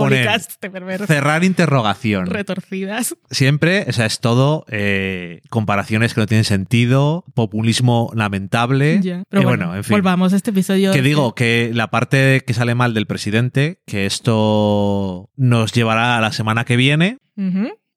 perverso, 0.71 1.07
Cerrar 1.07 1.45
interrogación. 1.45 2.27
retorcidas. 2.27 3.17
Siempre, 3.31 3.85
o 3.89 3.93
sea, 3.93 4.07
es 4.07 4.21
todo 4.21 4.65
eh, 4.69 5.41
comparaciones 5.49 6.13
que 6.15 6.21
no 6.21 6.27
tienen 6.27 6.45
sentido, 6.45 7.25
populismo 7.35 8.11
lamentable. 8.15 9.01
Pero 9.03 9.43
Y 9.43 9.45
bueno, 9.45 9.49
bueno, 9.67 9.77
en 9.77 9.85
fin. 9.85 9.95
volvamos 9.95 10.33
a 10.33 10.37
este 10.37 10.51
episodio. 10.51 10.93
Que 10.93 11.03
digo 11.03 11.35
que 11.35 11.71
la 11.73 11.89
parte 11.91 12.43
que 12.47 12.53
sale 12.55 12.75
mal 12.75 12.95
del 12.95 13.07
presidente, 13.07 13.81
que 13.87 14.07
esto 14.07 15.31
nos 15.37 15.73
llevará 15.73 16.19
a 16.19 16.21
la 16.21 16.33
semana 16.33 16.65
que 16.65 16.77
viene, 16.77 17.19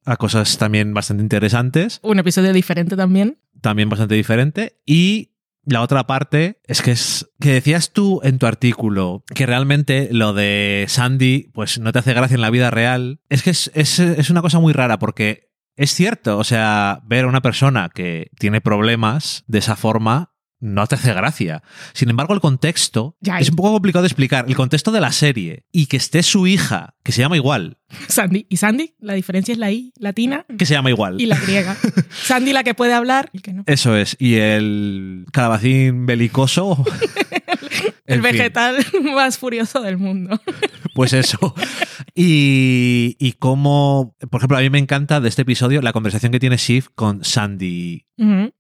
a 0.05 0.15
cosas 0.17 0.57
también 0.57 0.93
bastante 0.93 1.23
interesantes, 1.23 1.99
Un 2.03 2.19
episodio 2.19 2.53
diferente 2.53 2.95
también. 2.95 3.37
también 3.61 3.89
bastante 3.89 4.15
diferente. 4.15 4.77
Y 4.85 5.31
la 5.65 5.81
otra 5.81 6.05
parte 6.05 6.59
es 6.65 6.81
que 6.81 6.91
es 6.91 7.31
que 7.39 7.53
decías 7.53 7.91
tú 7.91 8.19
en 8.23 8.37
tu 8.37 8.45
artículo 8.45 9.23
que 9.33 9.45
realmente 9.45 10.09
lo 10.11 10.33
de 10.33 10.85
Sandy 10.87 11.51
pues 11.53 11.79
no 11.79 11.91
te 11.91 11.99
hace 11.99 12.13
gracia 12.13 12.35
en 12.35 12.41
la 12.41 12.49
vida 12.49 12.71
real. 12.71 13.21
Es 13.29 13.43
que 13.43 13.51
es, 13.51 13.71
es, 13.73 13.99
es 13.99 14.29
una 14.29 14.41
cosa 14.41 14.59
muy 14.59 14.73
rara 14.73 14.99
porque 14.99 15.53
es 15.75 15.93
cierto, 15.93 16.37
o 16.37 16.43
sea, 16.43 17.01
ver 17.05 17.25
a 17.25 17.27
una 17.27 17.41
persona 17.41 17.89
que 17.93 18.29
tiene 18.37 18.61
problemas 18.61 19.43
de 19.47 19.59
esa 19.59 19.75
forma 19.75 20.32
no 20.63 20.87
te 20.87 20.95
hace 20.95 21.13
gracia. 21.13 21.61
Sin 21.93 22.09
embargo, 22.09 22.33
el 22.33 22.39
contexto 22.39 23.17
Ya, 23.19 23.37
es 23.39 23.49
un 23.49 23.55
poco 23.57 23.73
complicado 23.73 24.03
de 24.03 24.07
explicar. 24.07 24.45
El 24.47 24.55
contexto 24.55 24.91
de 24.91 25.01
la 25.01 25.11
serie 25.11 25.65
y 25.71 25.87
que 25.87 25.97
esté 25.97 26.23
su 26.23 26.47
hija, 26.47 26.95
que 27.03 27.11
se 27.11 27.21
llama 27.21 27.35
igual, 27.35 27.77
Sandy. 28.07 28.47
Y 28.49 28.57
Sandy, 28.57 28.95
la 28.99 29.13
diferencia 29.13 29.51
es 29.51 29.57
la 29.57 29.71
I 29.71 29.91
latina 29.99 30.45
que 30.57 30.65
se 30.65 30.73
llama 30.73 30.89
igual. 30.89 31.19
y 31.21 31.25
la 31.27 31.37
griega. 31.37 31.75
Sandy 32.09 32.53
la 32.53 32.63
que 32.63 32.73
puede 32.73 32.93
hablar 32.93 33.29
y 33.33 33.37
el 33.37 33.43
que 33.43 33.53
no. 33.53 33.63
Eso 33.67 33.95
es. 33.95 34.15
Y 34.19 34.35
el 34.35 35.25
calabacín 35.31 36.05
belicoso. 36.05 36.83
El 38.05 38.17
En 38.17 38.23
fin, 38.23 38.31
vegetal 38.33 38.75
más 39.15 39.37
furioso 39.37 39.81
del 39.81 39.97
mundo. 39.97 40.39
pues 40.93 41.13
eso. 41.13 41.55
Y, 42.13 43.15
y 43.19 43.33
cómo, 43.33 44.15
por 44.29 44.39
ejemplo, 44.39 44.57
a 44.57 44.61
mí 44.61 44.69
me 44.69 44.77
encanta 44.79 45.19
de 45.21 45.29
este 45.29 45.43
episodio 45.43 45.81
la 45.81 45.93
conversación 45.93 46.31
que 46.31 46.39
tiene 46.39 46.57
Shiv 46.57 46.89
con 46.95 47.23
Sandy. 47.23 48.05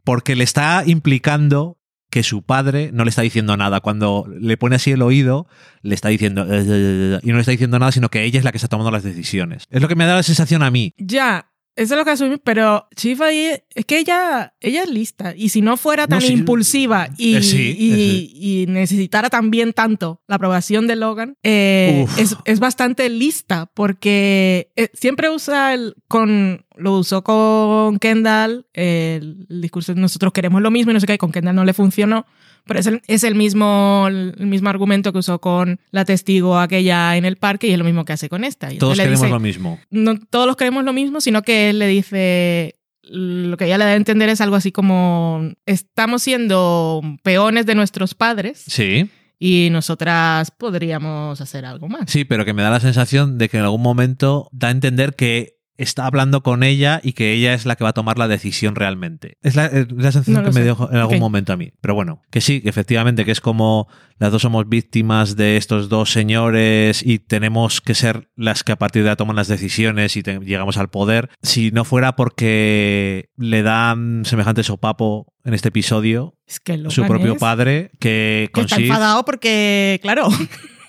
Porque 0.03 0.35
le 0.35 0.43
está 0.43 0.83
implicando 0.85 1.77
que 2.13 2.21
su 2.21 2.43
padre 2.43 2.91
no 2.93 3.03
le 3.05 3.09
está 3.09 3.23
diciendo 3.23 3.57
nada. 3.57 3.79
Cuando 3.79 4.27
le 4.39 4.55
pone 4.55 4.75
así 4.75 4.91
el 4.91 5.01
oído, 5.01 5.47
le 5.81 5.95
está 5.95 6.09
diciendo... 6.09 6.43
"Eh, 6.43 6.59
eh, 6.59 6.63
eh", 6.67 7.19
y 7.23 7.29
no 7.29 7.35
le 7.35 7.39
está 7.39 7.49
diciendo 7.51 7.79
nada, 7.79 7.91
sino 7.91 8.09
que 8.09 8.23
ella 8.23 8.37
es 8.37 8.45
la 8.45 8.51
que 8.51 8.57
está 8.59 8.67
tomando 8.67 8.91
las 8.91 9.01
decisiones. 9.03 9.63
Es 9.71 9.81
lo 9.81 9.87
que 9.87 9.95
me 9.95 10.05
da 10.05 10.13
la 10.15 10.21
sensación 10.21 10.61
a 10.61 10.69
mí. 10.69 10.93
Ya, 10.99 11.49
eso 11.75 11.95
es 11.95 11.97
lo 11.97 12.05
que 12.05 12.11
asumí, 12.11 12.37
pero 12.43 12.87
Chief 12.95 13.19
ahí 13.19 13.49
es 13.73 13.85
que 13.87 13.97
ella, 13.97 14.53
ella 14.61 14.83
es 14.83 14.89
lista. 14.91 15.33
Y 15.35 15.49
si 15.49 15.61
no 15.63 15.75
fuera 15.75 16.05
tan 16.05 16.19
No, 16.19 16.25
sí. 16.27 16.33
impulsiva 16.33 17.09
y, 17.17 17.37
Eh, 17.37 17.41
sí, 17.41 17.75
y- 17.79 17.91
eh, 17.91 17.95
sí. 17.95 18.31
y 18.35 18.65
necesitara 18.67 19.31
también 19.31 19.73
tanto 19.73 20.21
la 20.27 20.35
aprobación 20.35 20.85
de 20.85 20.95
Logan, 20.97 21.35
eh, 21.41 22.05
es, 22.19 22.37
es 22.45 22.59
bastante 22.59 23.09
lista 23.09 23.71
porque 23.73 24.71
siempre 24.93 25.31
usa 25.31 25.73
el 25.73 25.95
con 26.07 26.63
lo 26.77 26.97
usó 26.97 27.23
con 27.23 27.99
Kendall, 27.99 28.65
el, 28.73 29.45
discurso 29.49 29.93
de 29.93 30.01
nosotros 30.01 30.33
queremos 30.33 30.61
lo 30.61 30.71
mismo 30.71 30.91
y 30.91 30.93
no 30.93 30.99
sé 30.99 31.07
qué, 31.07 31.13
y 31.15 31.17
con 31.17 31.31
Kendall 31.31 31.55
no 31.55 31.65
le 31.65 31.73
funcionó. 31.73 32.25
Pero 32.65 32.79
es 32.79 32.87
el, 32.87 33.01
es 33.07 33.23
el 33.25 33.35
mismo 33.35 34.05
el 34.07 34.47
mismo 34.47 34.69
argumento 34.69 35.11
que 35.11 35.19
usó 35.19 35.39
con 35.39 35.81
la 35.91 36.05
testigo 36.05 36.57
aquella 36.57 37.17
en 37.17 37.25
el 37.25 37.35
parque 37.35 37.67
y 37.67 37.71
es 37.73 37.77
lo 37.77 37.83
mismo 37.83 38.05
que 38.05 38.13
hace 38.13 38.29
con 38.29 38.45
esta. 38.45 38.71
Y 38.73 38.77
Todos 38.77 38.97
queremos 38.97 39.19
dice, 39.19 39.29
lo 39.31 39.39
mismo. 39.41 39.79
no 39.89 40.17
todos 40.29 40.47
los 40.47 40.55
queremos 40.55 40.85
lo 40.85 40.93
mismo, 40.93 41.19
sino 41.19 41.41
que 41.41 41.69
él 41.69 41.79
le 41.79 41.87
dice, 41.87 42.75
lo 43.03 43.57
que 43.57 43.65
ella 43.65 43.77
le 43.77 43.83
da 43.83 43.91
a 43.91 43.95
entender 43.95 44.29
es 44.29 44.39
algo 44.39 44.55
así 44.55 44.71
como, 44.71 45.51
estamos 45.65 46.23
siendo 46.23 47.01
peones 47.21 47.65
de 47.65 47.75
nuestros 47.75 48.15
padres 48.15 48.63
Sí. 48.65 49.09
y 49.39 49.67
nosotras 49.71 50.49
podríamos 50.51 51.41
hacer 51.41 51.65
algo 51.65 51.89
más. 51.89 52.09
Sí, 52.09 52.23
pero 52.23 52.45
que 52.45 52.53
me 52.53 52.63
da 52.63 52.69
la 52.69 52.79
sensación 52.79 53.37
de 53.37 53.49
que 53.49 53.57
en 53.57 53.63
algún 53.63 53.81
momento 53.81 54.47
da 54.53 54.69
a 54.69 54.71
entender 54.71 55.15
que 55.15 55.57
está 55.77 56.05
hablando 56.05 56.43
con 56.43 56.63
ella 56.63 56.99
y 57.03 57.13
que 57.13 57.33
ella 57.33 57.53
es 57.53 57.65
la 57.65 57.75
que 57.75 57.83
va 57.83 57.89
a 57.91 57.93
tomar 57.93 58.17
la 58.19 58.27
decisión 58.27 58.75
realmente. 58.75 59.37
Es 59.41 59.55
la, 59.55 59.65
es 59.65 59.91
la 59.91 60.11
sensación 60.11 60.43
No 60.43 60.49
que 60.49 60.51
me 60.57 60.63
dio 60.63 60.89
en 60.91 60.97
algún 60.97 61.19
momento 61.19 61.51
a 61.53 61.57
mí. 61.57 61.71
Pero 61.81 61.95
bueno, 61.95 62.21
que 62.31 62.41
sí, 62.41 62.61
que 62.61 62.69
efectivamente, 62.69 63.25
que 63.25 63.31
es 63.31 63.41
como 63.41 63.87
las 64.19 64.31
dos 64.31 64.43
somos 64.43 64.69
víctimas 64.69 65.35
de 65.35 65.57
estos 65.57 65.89
dos 65.89 66.11
señores 66.11 67.01
y 67.05 67.19
tenemos 67.19 67.81
que 67.81 67.95
ser 67.95 68.29
las 68.35 68.63
que 68.63 68.71
a 68.71 68.77
partir 68.77 69.03
de 69.03 69.09
ahora 69.09 69.17
toman 69.17 69.35
las 69.35 69.47
decisiones 69.47 70.15
y 70.15 70.23
te- 70.23 70.39
llegamos 70.39 70.77
al 70.77 70.89
poder. 70.89 71.29
Si 71.41 71.71
no 71.71 71.83
fuera 71.85 72.15
porque 72.15 73.29
le 73.37 73.63
dan 73.63 74.23
semejante 74.25 74.63
sopapo 74.63 75.33
en 75.43 75.53
este 75.53 75.69
episodio, 75.69 76.37
Es 76.47 76.59
que 76.59 76.77
su 76.89 77.03
propio 77.05 77.33
es- 77.33 77.39
padre, 77.39 77.91
que 77.99 78.49
con 78.53 78.65
está 78.65 78.77
Shiv- 78.77 78.83
enfadado 78.83 79.25
porque, 79.25 79.99
claro, 80.01 80.27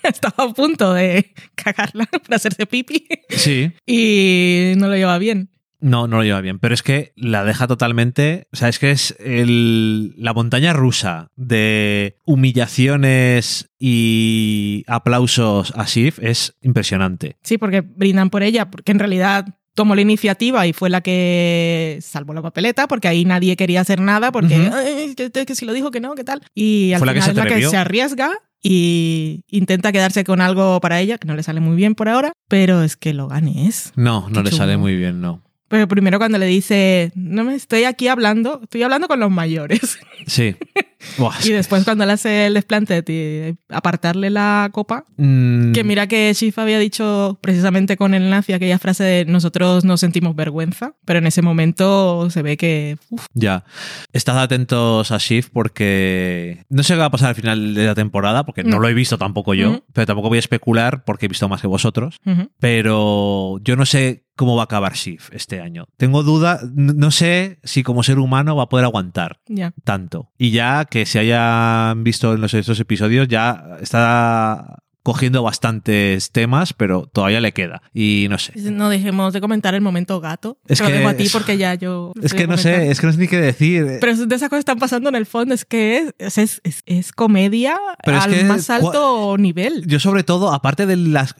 estaba 0.13 0.49
a 0.49 0.53
punto 0.53 0.93
de 0.93 1.33
cagarla 1.55 2.05
para 2.23 2.35
hacerse 2.37 2.65
pipi 2.65 3.07
Sí, 3.29 3.71
y 3.85 4.73
no 4.77 4.87
lo 4.87 4.95
lleva 4.95 5.17
bien. 5.17 5.49
No, 5.81 6.07
no 6.07 6.17
lo 6.17 6.23
lleva 6.23 6.41
bien. 6.41 6.57
Pero 6.57 6.73
es 6.73 6.81
que 6.81 7.11
la 7.15 7.43
deja 7.43 7.67
totalmente. 7.67 8.47
O 8.51 8.55
sea, 8.55 8.69
es 8.69 8.79
que 8.79 8.89
es 8.91 9.15
el, 9.19 10.15
la 10.17 10.33
montaña 10.33 10.73
rusa 10.73 11.27
de 11.35 12.17
humillaciones 12.25 13.69
y 13.77 14.83
aplausos 14.87 15.73
a 15.75 15.85
Sif 15.85 16.17
es 16.23 16.55
impresionante. 16.61 17.37
Sí, 17.43 17.57
porque 17.57 17.81
brindan 17.81 18.29
por 18.29 18.41
ella, 18.41 18.71
porque 18.71 18.93
en 18.93 18.99
realidad 18.99 19.45
tomó 19.75 19.93
la 19.93 20.01
iniciativa 20.01 20.65
y 20.65 20.73
fue 20.73 20.89
la 20.89 21.01
que 21.01 21.99
salvó 22.01 22.33
la 22.33 22.41
papeleta, 22.41 22.87
porque 22.87 23.07
ahí 23.07 23.25
nadie 23.25 23.55
quería 23.55 23.81
hacer 23.81 23.99
nada, 23.99 24.31
porque. 24.31 24.55
"Ay, 24.55 25.13
que, 25.15 25.29
que 25.45 25.55
si 25.55 25.65
lo 25.65 25.73
dijo 25.73 25.91
que 25.91 25.99
no, 25.99 26.15
¿qué 26.15 26.23
tal? 26.23 26.41
Y 26.55 26.93
al 26.93 26.99
Fue 26.99 27.05
la 27.07 27.13
que 27.13 27.21
final 27.21 27.35
se 27.35 27.41
es 27.41 27.49
la 27.49 27.55
que 27.55 27.67
se 27.67 27.77
arriesga 27.77 28.31
y 28.67 29.43
intenta 29.47 29.91
quedarse 29.91 30.23
con 30.23 30.41
algo 30.41 30.81
para 30.81 30.99
ella, 30.99 31.19
que 31.19 31.27
no 31.27 31.35
le 31.35 31.43
sale 31.43 31.59
muy 31.59 31.75
bien 31.75 31.93
por 31.93 32.09
ahora, 32.09 32.33
pero 32.47 32.81
es 32.81 32.97
que 32.97 33.13
lo 33.13 33.27
gane 33.27 33.67
es. 33.67 33.93
No, 33.95 34.27
no 34.31 34.41
le 34.41 34.49
sale 34.49 34.75
muy 34.75 34.95
bien, 34.95 35.21
no. 35.21 35.43
Pero 35.67 35.87
primero 35.87 36.17
cuando 36.17 36.39
le 36.39 36.47
dice, 36.47 37.11
no 37.13 37.43
me 37.43 37.53
estoy 37.53 37.83
aquí 37.83 38.07
hablando, 38.07 38.61
estoy 38.63 38.81
hablando 38.81 39.07
con 39.07 39.19
los 39.19 39.29
mayores. 39.29 39.99
Sí. 40.25 40.55
Y 41.43 41.51
después 41.51 41.83
cuando 41.83 42.05
le 42.05 42.13
hace 42.13 42.47
el 42.47 42.53
desplante 42.55 43.01
de 43.01 43.55
apartarle 43.69 44.29
la 44.29 44.69
copa, 44.71 45.05
Mm, 45.17 45.71
que 45.71 45.83
mira 45.83 46.07
que 46.07 46.33
Shifa 46.33 46.63
había 46.63 46.77
dicho 46.77 47.37
precisamente 47.41 47.95
con 47.95 48.13
el 48.13 48.23
enlace 48.23 48.53
aquella 48.53 48.79
frase 48.79 49.03
de 49.03 49.25
nosotros 49.25 49.85
no 49.85 49.95
sentimos 49.97 50.35
vergüenza, 50.35 50.93
pero 51.05 51.19
en 51.19 51.27
ese 51.27 51.41
momento 51.41 52.29
se 52.29 52.41
ve 52.41 52.57
que 52.57 52.97
uf, 53.09 53.25
Ya. 53.33 53.63
Estad 54.11 54.41
atentos 54.41 55.11
a 55.11 55.17
Shift 55.17 55.49
porque 55.53 56.65
no 56.69 56.83
sé 56.83 56.93
qué 56.93 56.99
va 56.99 57.05
a 57.05 57.11
pasar 57.11 57.29
al 57.29 57.35
final 57.35 57.73
de 57.73 57.85
la 57.85 57.95
temporada, 57.95 58.45
porque 58.45 58.63
no 58.63 58.79
lo 58.79 58.87
he 58.89 58.93
visto 58.93 59.17
tampoco 59.17 59.53
yo, 59.53 59.83
pero 59.93 60.05
tampoco 60.05 60.29
voy 60.29 60.37
a 60.37 60.39
especular 60.39 61.03
porque 61.05 61.25
he 61.27 61.29
visto 61.29 61.47
más 61.47 61.61
que 61.61 61.67
vosotros. 61.67 62.17
Pero 62.59 63.59
yo 63.63 63.75
no 63.75 63.85
sé 63.85 64.24
cómo 64.35 64.55
va 64.55 64.63
a 64.63 64.65
acabar 64.65 64.93
Shift 64.93 65.33
este 65.33 65.61
año. 65.61 65.85
Tengo 65.97 66.23
duda, 66.23 66.59
no 66.73 67.11
sé 67.11 67.59
si 67.63 67.83
como 67.83 68.03
ser 68.03 68.19
humano 68.19 68.55
va 68.55 68.63
a 68.63 68.69
poder 68.69 68.85
aguantar 68.85 69.39
tanto. 69.83 70.31
Y 70.37 70.51
ya 70.51 70.85
que 70.85 71.05
se 71.05 71.19
hayan 71.19 72.03
visto 72.03 72.33
en 72.33 72.41
los 72.41 72.53
estos 72.53 72.79
episodios, 72.79 73.27
ya 73.27 73.77
está 73.81 74.79
cogiendo 75.03 75.43
bastantes 75.43 76.31
temas, 76.31 76.73
pero 76.73 77.05
todavía 77.05 77.39
le 77.39 77.51
queda. 77.51 77.83
Y 77.93 78.25
no 78.27 78.39
sé. 78.39 78.53
No 78.71 78.89
dejemos 78.89 79.33
de 79.33 79.39
comentar 79.41 79.75
el 79.75 79.81
momento 79.81 80.19
gato. 80.19 80.57
Es 80.67 80.79
Te 80.79 80.83
lo 80.83 80.89
que 80.89 80.95
dejo 80.97 81.09
a 81.09 81.13
ti 81.13 81.29
porque 81.31 81.57
ya 81.59 81.75
yo. 81.75 82.11
Es 82.23 82.33
que 82.33 82.47
no 82.47 82.57
sé, 82.57 82.89
es 82.89 82.99
que 82.99 83.05
no 83.05 83.13
sé 83.13 83.19
ni 83.19 83.27
qué 83.27 83.37
decir. 83.39 83.85
Pero 84.01 84.15
de 84.25 84.35
esas 84.35 84.49
cosas 84.49 84.49
que 84.49 84.57
están 84.59 84.79
pasando 84.79 85.09
en 85.09 85.15
el 85.15 85.27
fondo 85.27 85.53
es 85.53 85.63
que 85.63 86.11
es, 86.17 86.37
es, 86.39 86.59
es- 86.63 86.81
es 86.87 87.11
comedia 87.11 87.77
Pero 88.03 88.19
al 88.19 88.31
que 88.33 88.43
más 88.45 88.67
alto 88.71 89.37
nivel. 89.37 89.85
Yo 89.85 89.99
sobre 89.99 90.23
todo, 90.23 90.51
aparte 90.51 90.87
de 90.87 90.95
las... 90.97 91.35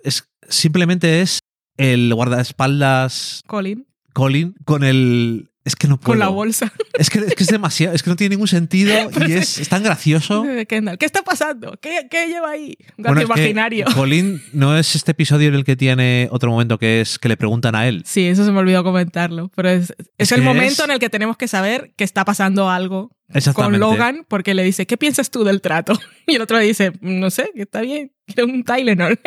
Simplemente 0.47 1.21
es 1.21 1.39
el 1.77 2.13
guardaespaldas 2.13 3.43
Colin, 3.47 3.85
Colin 4.13 4.55
con 4.65 4.83
el... 4.83 5.49
Es 5.65 5.75
que 5.75 5.87
no 5.87 5.97
puedo. 5.99 6.11
con 6.11 6.19
la 6.19 6.27
bolsa 6.27 6.71
Es 6.99 7.09
que, 7.09 7.17
es 7.17 7.33
que 7.33 7.41
es 7.41 7.49
demasiado, 7.49 7.95
es 7.95 8.03
que 8.03 8.11
no 8.11 8.15
tiene 8.15 8.35
ningún 8.35 8.47
sentido 8.47 8.93
y 9.27 9.31
es- 9.33 9.67
tan 9.67 9.81
gracioso. 9.81 10.45
Kendall. 10.69 10.99
¿Qué 10.99 11.07
está 11.07 11.23
pasando? 11.23 11.75
¿Qué, 11.81 12.07
qué 12.09 12.27
lleva 12.27 12.51
ahí? 12.51 12.77
Un 12.97 13.03
gato 13.03 13.21
imaginario. 13.21 13.87
Colin 13.95 14.41
no 14.53 14.77
es 14.77 14.95
este 14.95 15.11
episodio 15.13 15.47
en 15.49 15.55
el 15.55 15.63
que 15.63 15.75
tiene 15.75 16.27
otro 16.31 16.51
momento 16.51 16.77
que 16.77 17.01
es 17.01 17.17
que 17.17 17.29
le 17.29 17.35
preguntan 17.35 17.73
a 17.73 17.87
él. 17.87 18.03
Sí, 18.05 18.27
eso 18.27 18.45
se 18.45 18.51
me 18.51 18.59
olvidó 18.59 18.83
comentarlo. 18.83 19.49
Pero 19.55 19.69
es, 19.69 19.89
es 19.97 20.07
Es 20.19 20.31
el 20.33 20.43
momento 20.43 20.83
en 20.85 20.91
el 20.91 20.99
que 20.99 21.09
tenemos 21.09 21.35
que 21.35 21.47
saber 21.47 21.93
que 21.95 22.03
está 22.03 22.25
pasando 22.25 22.69
algo 22.69 23.09
con. 23.55 23.79
Logan, 23.79 24.23
porque 24.27 24.53
le 24.53 24.63
dice, 24.63 24.85
¿qué 24.85 24.97
piensas 24.97 25.31
tú 25.31 25.43
del 25.43 25.61
trato? 25.61 25.99
Y 26.27 26.35
el 26.35 26.41
otro 26.43 26.59
le 26.59 26.65
dice, 26.65 26.91
no 27.01 27.31
sé, 27.31 27.49
que 27.55 27.63
está 27.63 27.81
bien, 27.81 28.11
quiero 28.27 28.45
un 28.45 28.63
Tylenol. 28.63 29.19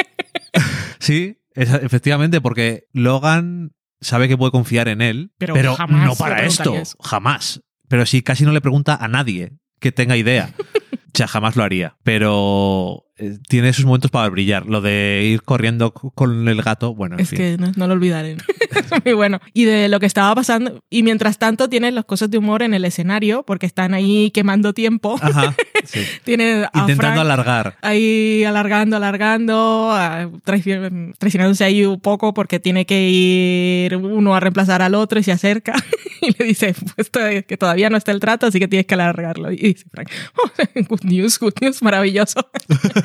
Sí, 1.01 1.37
es- 1.59 1.73
efectivamente, 1.83 2.41
porque 2.41 2.85
Logan 2.93 3.73
sabe 4.01 4.29
que 4.29 4.37
puede 4.39 4.53
confiar 4.53 4.89
en 4.89 5.01
él, 5.03 5.33
Pero 5.39 5.55
pero, 5.55 5.75
jamás 5.75 6.07
no 6.07 6.15
para 6.15 6.45
esto, 6.45 6.75
jamás. 7.03 7.63
Pero 7.89 8.07
sí, 8.07 8.23
casi 8.23 8.45
no 8.45 8.53
le 8.53 8.61
pregunta 8.61 8.95
a 8.95 9.09
nadie 9.09 9.53
que 9.81 9.93
tenga 9.93 10.17
idea. 10.17 10.55
O 11.09 11.19
sea, 11.19 11.27
jamás 11.27 11.57
lo 11.57 11.65
haría. 11.65 11.97
Pero 12.05 13.05
eh, 13.19 13.39
tiene 13.49 13.73
sus 13.73 13.85
momentos 13.85 14.11
para 14.11 14.29
brillar. 14.29 14.67
Lo 14.67 14.81
de 14.81 15.29
ir 15.33 15.43
corriendo 15.43 15.93
con 15.93 16.49
el 16.49 16.63
gato, 16.63 16.95
bueno, 16.95 17.17
en 17.17 17.21
Es 17.23 17.31
fin. 17.31 17.39
que 17.39 17.57
no, 17.59 17.73
no 17.77 17.87
lo 17.87 17.95
olvidaré. 17.95 18.37
es 18.71 19.05
muy 19.05 19.13
bueno. 19.15 19.41
Y 19.53 19.65
de 19.65 19.89
lo 19.89 20.01
que 20.01 20.07
estaba 20.07 20.35
pasando, 20.35 20.83
y 20.91 21.03
mientras 21.03 21.39
tanto 21.39 21.69
tiene 21.69 21.91
las 21.93 22.05
cosas 22.05 22.31
de 22.31 22.39
humor 22.39 22.63
en 22.63 22.75
el 22.75 22.85
escenario, 22.85 23.43
porque 23.45 23.67
están 23.67 23.95
ahí 23.95 24.31
quemando 24.33 24.73
tiempo. 24.73 25.17
Ajá, 25.21 25.55
sí. 25.85 26.01
Tiene 26.25 26.65
a 26.73 26.81
Intentando 26.81 26.97
Frank 26.97 27.19
alargar. 27.19 27.77
ahí 27.83 28.45
alargando, 28.45 28.97
alargando, 28.97 29.91
traici- 30.45 31.15
traicionándose 31.19 31.65
ahí 31.65 31.85
un 31.85 32.01
poco 32.01 32.35
porque 32.35 32.61
tiene 32.61 32.87
que 32.87 33.09
ir 33.09 33.97
uno 33.97 34.35
a 34.35 34.41
reemplazar 34.41 34.83
al 34.83 34.95
otro 34.95 35.19
y 35.19 35.23
se 35.23 35.33
acerca 35.33 35.75
y 36.21 36.35
le 36.39 36.45
dice 36.47 36.75
pues, 36.97 37.11
que 37.45 37.57
todavía 37.57 37.91
no 37.91 37.97
está 37.97 38.13
el 38.13 38.21
trato, 38.21 38.47
así 38.47 38.59
que 38.59 38.69
tienes 38.69 38.87
que 38.87 38.95
alargarlo. 38.95 39.51
Y 39.53 39.57
dice 39.57 39.85
Frank, 39.91 40.09
"Oh, 40.37 40.51
good 40.89 41.05
news, 41.05 41.39
good 41.39 41.55
news, 41.61 41.83
maravilloso. 41.83 42.41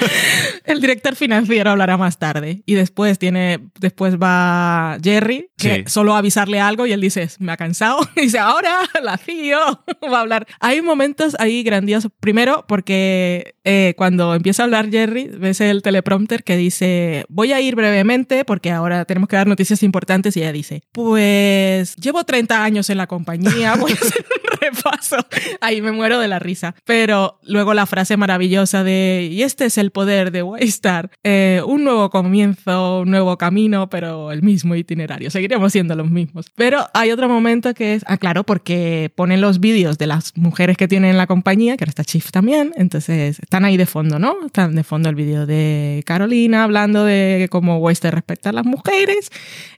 el 0.65 0.81
director 0.81 1.15
financiero 1.15 1.71
hablará 1.71 1.97
más 1.97 2.17
tarde. 2.19 2.63
Y 2.65 2.73
después 2.75 3.19
tiene, 3.19 3.59
después 3.79 4.17
va 4.17 4.97
Jerry, 5.03 5.49
que 5.57 5.73
Sí. 5.75 5.83
solo 5.87 6.15
avisarle 6.15 6.59
algo 6.59 6.85
y 6.85 6.91
él 6.91 7.01
dice, 7.01 7.29
me 7.39 7.51
ha 7.51 7.57
cansado. 7.57 7.99
Y 8.15 8.21
dice, 8.23 8.39
ahora 8.39 8.79
la 9.01 9.17
CEO 9.17 9.83
va 10.11 10.17
a 10.17 10.21
hablar. 10.21 10.47
Hay 10.59 10.81
momentos 10.81 11.35
ahí 11.39 11.63
grandiosos. 11.63 12.11
Primero, 12.19 12.65
porque 12.67 13.55
eh, 13.63 13.93
cuando 13.97 14.35
empieza 14.35 14.63
a 14.63 14.65
hablar 14.65 14.89
Jerry, 14.89 15.27
ves 15.27 15.61
el 15.61 15.81
teleprompter 15.81 16.43
que 16.43 16.57
dice, 16.57 17.25
voy 17.29 17.53
a 17.53 17.61
ir 17.61 17.75
brevemente 17.75 18.45
porque 18.45 18.71
ahora 18.71 19.05
tenemos 19.05 19.29
que 19.29 19.35
dar 19.35 19.47
noticias 19.47 19.83
importantes. 19.83 20.35
Y 20.37 20.41
ella 20.41 20.51
dice, 20.51 20.83
pues 20.91 21.95
llevo 21.95 22.23
30 22.23 22.63
años 22.63 22.89
en 22.89 22.97
la 22.97 23.07
compañía, 23.07 23.75
voy 23.75 23.91
a 23.91 23.95
hacer 23.95 24.25
un 24.29 24.59
repaso. 24.59 25.17
Ahí 25.61 25.81
me 25.81 25.91
muero 25.91 26.19
de 26.19 26.27
la 26.27 26.39
risa. 26.39 26.75
Pero 26.85 27.39
luego 27.43 27.73
la 27.73 27.85
frase 27.85 28.17
maravillosa 28.17 28.83
de, 28.83 29.29
y 29.31 29.43
este 29.43 29.65
es 29.65 29.77
el 29.77 29.91
poder 29.93 30.31
de 30.31 30.43
Waystar, 30.43 31.11
eh, 31.23 31.61
un 31.65 31.83
nuevo 31.83 32.09
comienzo, 32.09 33.01
un 33.01 33.11
nuevo 33.11 33.37
camino, 33.37 33.89
pero 33.89 34.31
el 34.31 34.41
mismo 34.41 34.75
itinerario. 34.75 35.29
Seguiremos 35.31 35.71
siendo 35.71 35.95
los 35.95 36.09
mismos. 36.09 36.51
Pero 36.55 36.85
hay 36.93 37.11
otro 37.11 37.29
momento 37.29 37.73
que 37.73 37.95
es, 37.95 38.03
ah, 38.07 38.17
claro, 38.17 38.43
porque 38.43 39.11
ponen 39.15 39.39
los 39.39 39.59
vídeos 39.59 39.97
de 39.97 40.07
las 40.07 40.35
mujeres 40.37 40.75
que 40.75 40.87
tienen 40.87 41.17
la 41.17 41.27
compañía, 41.27 41.77
que 41.77 41.83
ahora 41.83 41.91
está 41.91 42.03
Chief 42.03 42.31
también, 42.31 42.73
entonces 42.75 43.39
están 43.39 43.63
ahí 43.65 43.77
de 43.77 43.85
fondo, 43.85 44.19
¿no? 44.19 44.45
Están 44.45 44.75
de 44.75 44.83
fondo 44.83 45.09
el 45.09 45.15
vídeo 45.15 45.45
de 45.45 46.03
Carolina 46.05 46.63
hablando 46.63 47.05
de 47.05 47.47
cómo 47.49 47.77
Waystar 47.77 48.13
respecta 48.13 48.49
a 48.49 48.53
las 48.53 48.65
mujeres, 48.65 49.29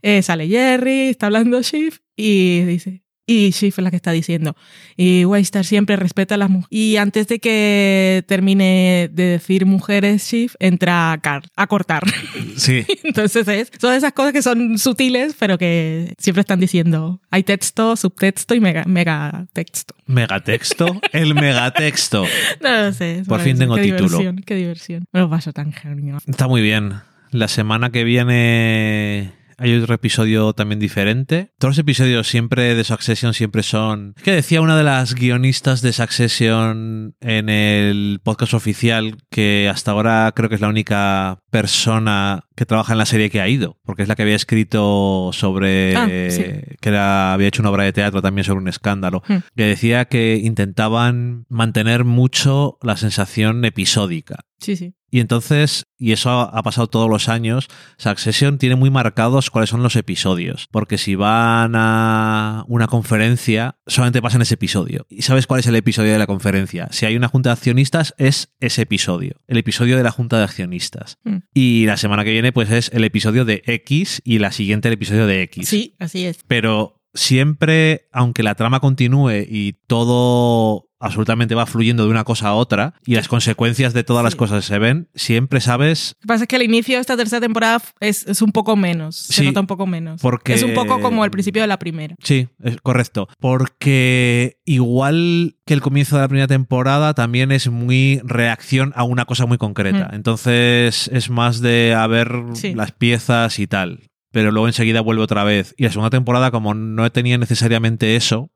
eh, 0.01 0.21
sale 0.21 0.47
Jerry, 0.47 1.10
está 1.10 1.28
hablando 1.28 1.62
Chief 1.62 1.99
y 2.15 2.62
dice... 2.62 3.04
Y 3.27 3.49
Shift 3.51 3.79
es 3.79 3.83
la 3.83 3.89
que 3.89 3.95
está 3.95 4.11
diciendo. 4.11 4.55
Y 4.95 5.25
Waystar 5.25 5.65
siempre 5.65 5.95
respeta 5.95 6.35
a 6.35 6.38
las 6.38 6.49
mujeres. 6.49 6.67
Y 6.69 6.97
antes 6.97 7.27
de 7.27 7.39
que 7.39 8.23
termine 8.27 9.09
de 9.11 9.23
decir 9.23 9.65
mujeres, 9.65 10.27
Shift 10.29 10.55
entra 10.59 11.17
Carl 11.21 11.45
a 11.55 11.67
cortar. 11.67 12.03
Sí. 12.57 12.85
Entonces 13.03 13.47
es, 13.49 13.71
son 13.79 13.93
esas 13.93 14.13
cosas 14.13 14.31
que 14.31 14.41
son 14.41 14.77
sutiles, 14.77 15.35
pero 15.38 15.57
que 15.57 16.13
siempre 16.17 16.39
están 16.39 16.59
diciendo. 16.59 17.19
Hay 17.29 17.43
texto, 17.43 17.97
subtexto 17.97 18.55
y 18.55 18.61
mega, 18.61 18.85
mega 18.85 19.45
texto. 19.51 19.93
Megatexto. 20.05 21.01
El 21.11 21.35
megatexto. 21.35 22.25
No 22.61 22.83
lo 22.83 22.93
sé. 22.93 23.23
Por 23.27 23.41
fin 23.41 23.57
tengo 23.57 23.75
qué 23.75 23.83
título. 23.83 24.07
Diversión, 24.07 24.43
qué 24.45 24.55
diversión. 24.55 25.05
Me 25.11 25.19
lo 25.19 25.29
paso 25.29 25.51
tan 25.51 25.73
genial. 25.73 26.19
Está 26.25 26.47
muy 26.47 26.61
bien. 26.61 26.93
La 27.31 27.47
semana 27.47 27.89
que 27.89 28.03
viene 28.03 29.33
hay 29.57 29.75
otro 29.75 29.95
episodio 29.95 30.53
también 30.53 30.79
diferente. 30.79 31.51
Todos 31.59 31.71
los 31.71 31.79
episodios 31.79 32.27
siempre 32.27 32.75
de 32.75 32.83
Succession 32.83 33.33
siempre 33.33 33.63
son... 33.63 34.13
Es 34.17 34.23
que 34.23 34.31
decía 34.31 34.61
una 34.61 34.77
de 34.77 34.83
las 34.83 35.15
guionistas 35.15 35.81
de 35.81 35.93
Succession 35.93 37.15
en 37.21 37.49
el 37.49 38.19
podcast 38.23 38.53
oficial 38.53 39.17
que 39.29 39.69
hasta 39.71 39.91
ahora 39.91 40.31
creo 40.35 40.49
que 40.49 40.55
es 40.55 40.61
la 40.61 40.69
única 40.69 41.39
persona 41.49 42.43
que 42.55 42.65
trabaja 42.65 42.93
en 42.93 42.99
la 42.99 43.05
serie 43.05 43.29
que 43.29 43.41
ha 43.41 43.47
ido, 43.47 43.77
porque 43.83 44.03
es 44.03 44.07
la 44.07 44.15
que 44.15 44.21
había 44.23 44.35
escrito 44.35 45.31
sobre... 45.33 45.95
Ah, 45.95 46.07
sí. 46.29 46.43
que 46.79 46.89
era- 46.89 47.33
había 47.33 47.47
hecho 47.47 47.61
una 47.61 47.69
obra 47.71 47.83
de 47.83 47.93
teatro 47.93 48.21
también 48.21 48.45
sobre 48.45 48.59
un 48.61 48.67
escándalo, 48.67 49.23
Hmm. 49.27 49.37
que 49.55 49.63
decía 49.63 50.05
que 50.05 50.39
intentaban 50.43 51.45
mantener 51.49 52.03
mucho 52.05 52.77
la 52.81 52.95
sensación 52.97 53.63
episódica. 53.65 54.44
Sí, 54.59 54.75
sí. 54.75 54.93
Y 55.15 55.21
entonces, 55.21 55.85
y 55.97 56.11
eso 56.11 56.29
ha, 56.29 56.61
pasado 56.61 56.87
todos 56.87 57.09
los 57.09 57.29
años, 57.29 57.69
Succession 57.97 58.57
tiene 58.57 58.75
muy 58.75 58.89
marcados 58.89 59.49
cuáles 59.49 59.69
son 59.69 59.81
los 59.81 59.95
episodios. 59.95 60.67
Porque 60.71 60.97
si 60.97 61.15
van 61.15 61.73
a 61.75 62.65
una 62.67 62.87
conferencia, 62.87 63.77
solamente 63.87 64.21
pasan 64.21 64.41
ese 64.41 64.55
episodio. 64.55 65.05
¿Y 65.09 65.21
sabes 65.21 65.47
cuál 65.47 65.61
es 65.61 65.67
el 65.67 65.75
episodio 65.77 66.11
de 66.11 66.19
la 66.19 66.27
conferencia? 66.27 66.89
Si 66.91 67.05
hay 67.05 67.15
una 67.15 67.29
junta 67.29 67.49
de 67.49 67.53
accionistas, 67.53 68.13
es 68.17 68.53
ese 68.59 68.81
episodio. 68.81 69.41
El 69.47 69.57
episodio 69.57 69.95
de 69.95 70.03
la 70.03 70.11
junta 70.11 70.37
de 70.37 70.43
accionistas. 70.43 71.17
Mm. 71.23 71.37
Y 71.53 71.85
la 71.85 71.95
semana 71.95 72.25
que 72.25 72.31
viene, 72.31 72.51
pues 72.51 72.69
es 72.69 72.91
el 72.91 73.05
episodio 73.05 73.45
de 73.45 73.63
X 73.65 74.21
y 74.25 74.39
la 74.39 74.51
siguiente 74.51 74.89
el 74.89 74.95
episodio 74.95 75.27
de 75.27 75.43
X. 75.43 75.69
Sí, 75.69 75.95
así 75.97 76.25
es. 76.25 76.39
Pero 76.45 77.05
siempre, 77.13 78.09
aunque 78.11 78.43
la 78.43 78.55
trama 78.55 78.81
continúe 78.81 79.45
y 79.47 79.77
todo 79.87 80.84
absolutamente 80.99 81.55
va 81.55 81.65
fluyendo 81.65 82.03
de 82.05 82.10
una 82.10 82.23
cosa 82.23 82.47
a 82.49 82.53
otra 82.53 82.93
y 83.05 83.15
las 83.15 83.27
consecuencias 83.27 83.93
de 83.93 84.03
todas 84.03 84.23
las 84.23 84.36
cosas 84.36 84.65
se 84.65 84.79
ven, 84.79 85.10
siempre 85.13 85.62
sabes 85.62 86.13
Lo 86.19 86.21
que 86.21 86.27
pasa 86.27 86.43
es 86.43 86.47
que 86.47 86.55
el 86.55 86.63
inicio 86.63 86.95
de 86.95 87.01
esta 87.01 87.17
tercera 87.17 87.41
temporada 87.41 87.81
es, 87.99 88.25
es 88.27 88.41
un 88.41 88.51
poco 88.51 88.75
menos. 88.75 89.15
Se 89.15 89.43
nota 89.43 89.60
un 89.60 89.67
poco 89.67 89.86
menos. 89.88 90.21
porque- 90.21 90.53
Es 90.53 90.63
un 90.63 90.73
poco 90.73 90.99
como 91.01 91.23
el 91.25 91.31
principio 91.31 91.62
de 91.62 91.67
la 91.67 91.77
primera. 91.79 92.15
Sí, 92.23 92.47
es 92.63 92.77
correcto. 92.81 93.27
Porque 93.39 94.60
igual 94.65 95.55
que 95.65 95.73
el 95.73 95.81
comienzo 95.81 96.15
de 96.15 96.21
la 96.23 96.27
primera 96.27 96.47
temporada 96.47 97.13
también 97.13 97.51
es 97.51 97.69
muy 97.69 98.21
reacción 98.23 98.93
a 98.95 99.03
una 99.03 99.25
cosa 99.25 99.45
muy 99.45 99.58
concreta. 99.58 100.10
Mm. 100.12 100.15
Entonces 100.15 101.10
es 101.13 101.29
más 101.29 101.62
de 101.62 101.93
a 101.97 102.08
ver 102.08 102.31
Sí. 102.53 102.73
las 102.73 102.91
piezas 102.91 103.60
y 103.60 103.67
tal. 103.67 104.10
Pero 104.31 104.51
luego 104.51 104.67
enseguida 104.67 105.01
vuelve 105.01 105.23
otra 105.23 105.43
vez. 105.43 105.73
Y 105.77 105.84
la 105.84 105.91
segunda 105.91 106.10
temporada, 106.10 106.51
como 106.51 106.73
no 106.73 107.10
tenía 107.12 107.38
necesariamente 107.38 108.15
eso, 108.15 108.51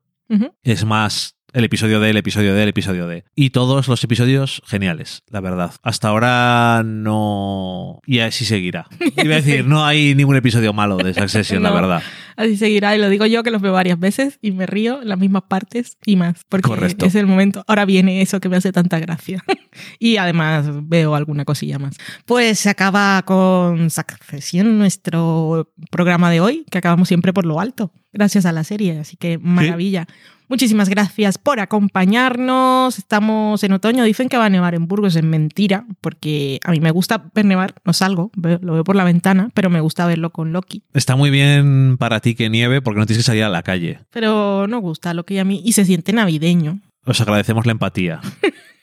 es 0.62 0.84
más 0.84 1.36
el 1.52 1.64
episodio 1.64 2.00
de, 2.00 2.10
el 2.10 2.16
episodio 2.16 2.54
de, 2.54 2.62
el 2.62 2.68
episodio 2.68 3.06
de. 3.06 3.24
Y 3.34 3.50
todos 3.50 3.88
los 3.88 4.02
episodios 4.04 4.62
geniales, 4.66 5.22
la 5.28 5.40
verdad. 5.40 5.72
Hasta 5.82 6.08
ahora 6.08 6.82
no... 6.84 8.00
Y 8.06 8.20
así 8.20 8.44
seguirá. 8.44 8.86
Iba 9.16 9.34
a 9.34 9.40
decir, 9.40 9.64
no 9.64 9.84
hay 9.84 10.14
ningún 10.14 10.36
episodio 10.36 10.72
malo 10.72 10.96
de 10.96 11.14
Succession, 11.14 11.62
la 11.62 11.70
verdad. 11.70 12.02
Así 12.36 12.56
seguirá, 12.56 12.96
y 12.96 12.98
lo 12.98 13.08
digo 13.08 13.26
yo 13.26 13.42
que 13.42 13.50
los 13.50 13.60
veo 13.60 13.72
varias 13.72 13.98
veces 13.98 14.38
y 14.40 14.52
me 14.52 14.66
río 14.66 15.02
en 15.02 15.08
las 15.08 15.18
mismas 15.18 15.42
partes 15.42 15.98
y 16.04 16.16
más. 16.16 16.44
Porque 16.48 16.68
Correcto. 16.68 17.06
es 17.06 17.14
el 17.14 17.26
momento. 17.26 17.64
Ahora 17.66 17.84
viene 17.84 18.22
eso 18.22 18.40
que 18.40 18.48
me 18.48 18.56
hace 18.56 18.72
tanta 18.72 18.98
gracia. 18.98 19.44
y 19.98 20.16
además 20.16 20.66
veo 20.88 21.14
alguna 21.14 21.44
cosilla 21.44 21.78
más. 21.78 21.96
Pues 22.24 22.58
se 22.58 22.70
acaba 22.70 23.22
con 23.22 23.90
Succession 23.90 24.78
nuestro 24.78 25.70
programa 25.90 26.30
de 26.30 26.40
hoy, 26.40 26.64
que 26.70 26.78
acabamos 26.78 27.08
siempre 27.08 27.32
por 27.32 27.44
lo 27.44 27.60
alto, 27.60 27.92
gracias 28.12 28.46
a 28.46 28.52
la 28.52 28.64
serie. 28.64 28.98
Así 28.98 29.16
que 29.16 29.38
maravilla. 29.38 30.06
Muchísimas 30.50 30.88
gracias 30.88 31.38
por 31.38 31.60
acompañarnos. 31.60 32.98
Estamos 32.98 33.62
en 33.62 33.70
otoño. 33.70 34.02
Dicen 34.02 34.28
que 34.28 34.36
va 34.36 34.46
a 34.46 34.50
nevar 34.50 34.74
en 34.74 34.88
Burgos. 34.88 35.14
Es 35.14 35.22
mentira, 35.22 35.86
porque 36.00 36.58
a 36.64 36.72
mí 36.72 36.80
me 36.80 36.90
gusta 36.90 37.30
ver 37.32 37.44
nevar. 37.44 37.76
No 37.84 37.92
salgo, 37.92 38.32
lo 38.34 38.72
veo 38.72 38.82
por 38.82 38.96
la 38.96 39.04
ventana, 39.04 39.50
pero 39.54 39.70
me 39.70 39.80
gusta 39.80 40.06
verlo 40.06 40.30
con 40.30 40.52
Loki. 40.52 40.82
Está 40.92 41.14
muy 41.14 41.30
bien 41.30 41.96
para 41.98 42.18
ti 42.18 42.34
que 42.34 42.50
nieve 42.50 42.82
porque 42.82 42.98
no 42.98 43.06
tienes 43.06 43.24
que 43.24 43.28
salir 43.28 43.44
a 43.44 43.48
la 43.48 43.62
calle. 43.62 44.00
pero 44.10 44.66
no 44.66 44.80
gusta 44.80 45.14
lo 45.14 45.24
que 45.24 45.38
a 45.38 45.44
mí 45.44 45.62
y 45.64 45.72
se 45.72 45.84
siente 45.84 46.12
navideño. 46.12 46.80
Os 47.06 47.20
agradecemos 47.20 47.64
la 47.64 47.72
empatía. 47.72 48.20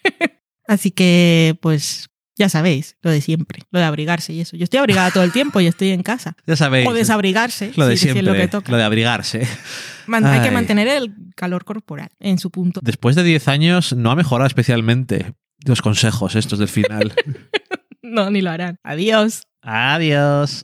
Así 0.68 0.92
que, 0.92 1.58
pues, 1.62 2.08
ya 2.38 2.50
sabéis, 2.50 2.96
lo 3.02 3.12
de 3.12 3.22
siempre, 3.22 3.62
lo 3.72 3.80
de 3.80 3.86
abrigarse 3.86 4.32
y 4.34 4.42
eso. 4.42 4.56
Yo 4.58 4.64
estoy 4.64 4.80
abrigada 4.80 5.12
todo 5.12 5.24
el 5.24 5.32
tiempo 5.32 5.60
y 5.60 5.68
estoy 5.68 5.90
en 5.90 6.04
casa. 6.04 6.36
Ya 6.46 6.56
sabéis. 6.56 6.88
O 6.88 6.94
desabrigarse, 6.94 7.72
lo 7.76 7.88
de 7.88 7.98
si- 7.98 8.04
si 8.04 8.08
es 8.10 8.14
siempre, 8.14 8.34
lo 8.34 8.40
que 8.40 8.48
toca. 8.48 8.72
lo 8.72 8.78
de 8.78 8.84
abrigarse. 8.84 9.48
Man- 10.08 10.26
hay 10.26 10.42
que 10.42 10.52
mantener 10.52 10.88
el 10.88 11.14
calor 11.36 11.66
corporal 11.66 12.10
en 12.20 12.38
su 12.40 12.50
punto. 12.52 12.80
Después 12.84 13.16
de 13.16 13.24
10 13.24 13.48
años 13.48 13.94
no 13.94 14.12
ha 14.12 14.16
mejorado 14.16 14.48
especialmente 14.48 15.34
los 15.66 15.82
consejos 15.82 16.36
estos 16.36 16.60
del 16.60 16.68
final. 16.70 17.14
No, 18.10 18.30
ni 18.30 18.42
lo 18.42 18.52
harán. 18.52 18.80
Adiós. 18.84 19.42
Adiós. 19.62 20.64